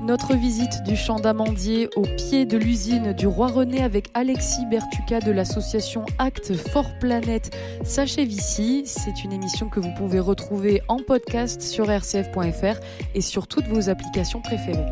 Notre 0.03 0.35
visite 0.37 0.85
du 0.85 0.95
champ 0.95 1.19
d'amandier 1.19 1.89
au 1.97 2.03
pied 2.03 2.47
de 2.47 2.57
l'usine 2.57 3.13
du 3.15 3.27
Roi 3.27 3.49
René 3.49 3.83
avec 3.83 4.11
Alexis 4.15 4.65
Bertuca 4.67 5.21
de 5.21 5.33
l'association 5.33 6.07
Acte 6.19 6.55
for 6.55 6.87
Planète 7.01 7.57
s'achève 7.83 8.31
ici. 8.31 8.85
C'est 8.87 9.25
une 9.25 9.33
émission 9.33 9.69
que 9.69 9.81
vous 9.81 9.93
pouvez 9.97 10.21
retrouver 10.21 10.83
en 10.87 10.99
podcast 10.99 11.61
sur 11.63 11.87
rcf.fr 11.87 12.81
et 13.15 13.21
sur 13.21 13.49
toutes 13.49 13.67
vos 13.67 13.89
applications 13.89 14.41
préférées. 14.41 14.87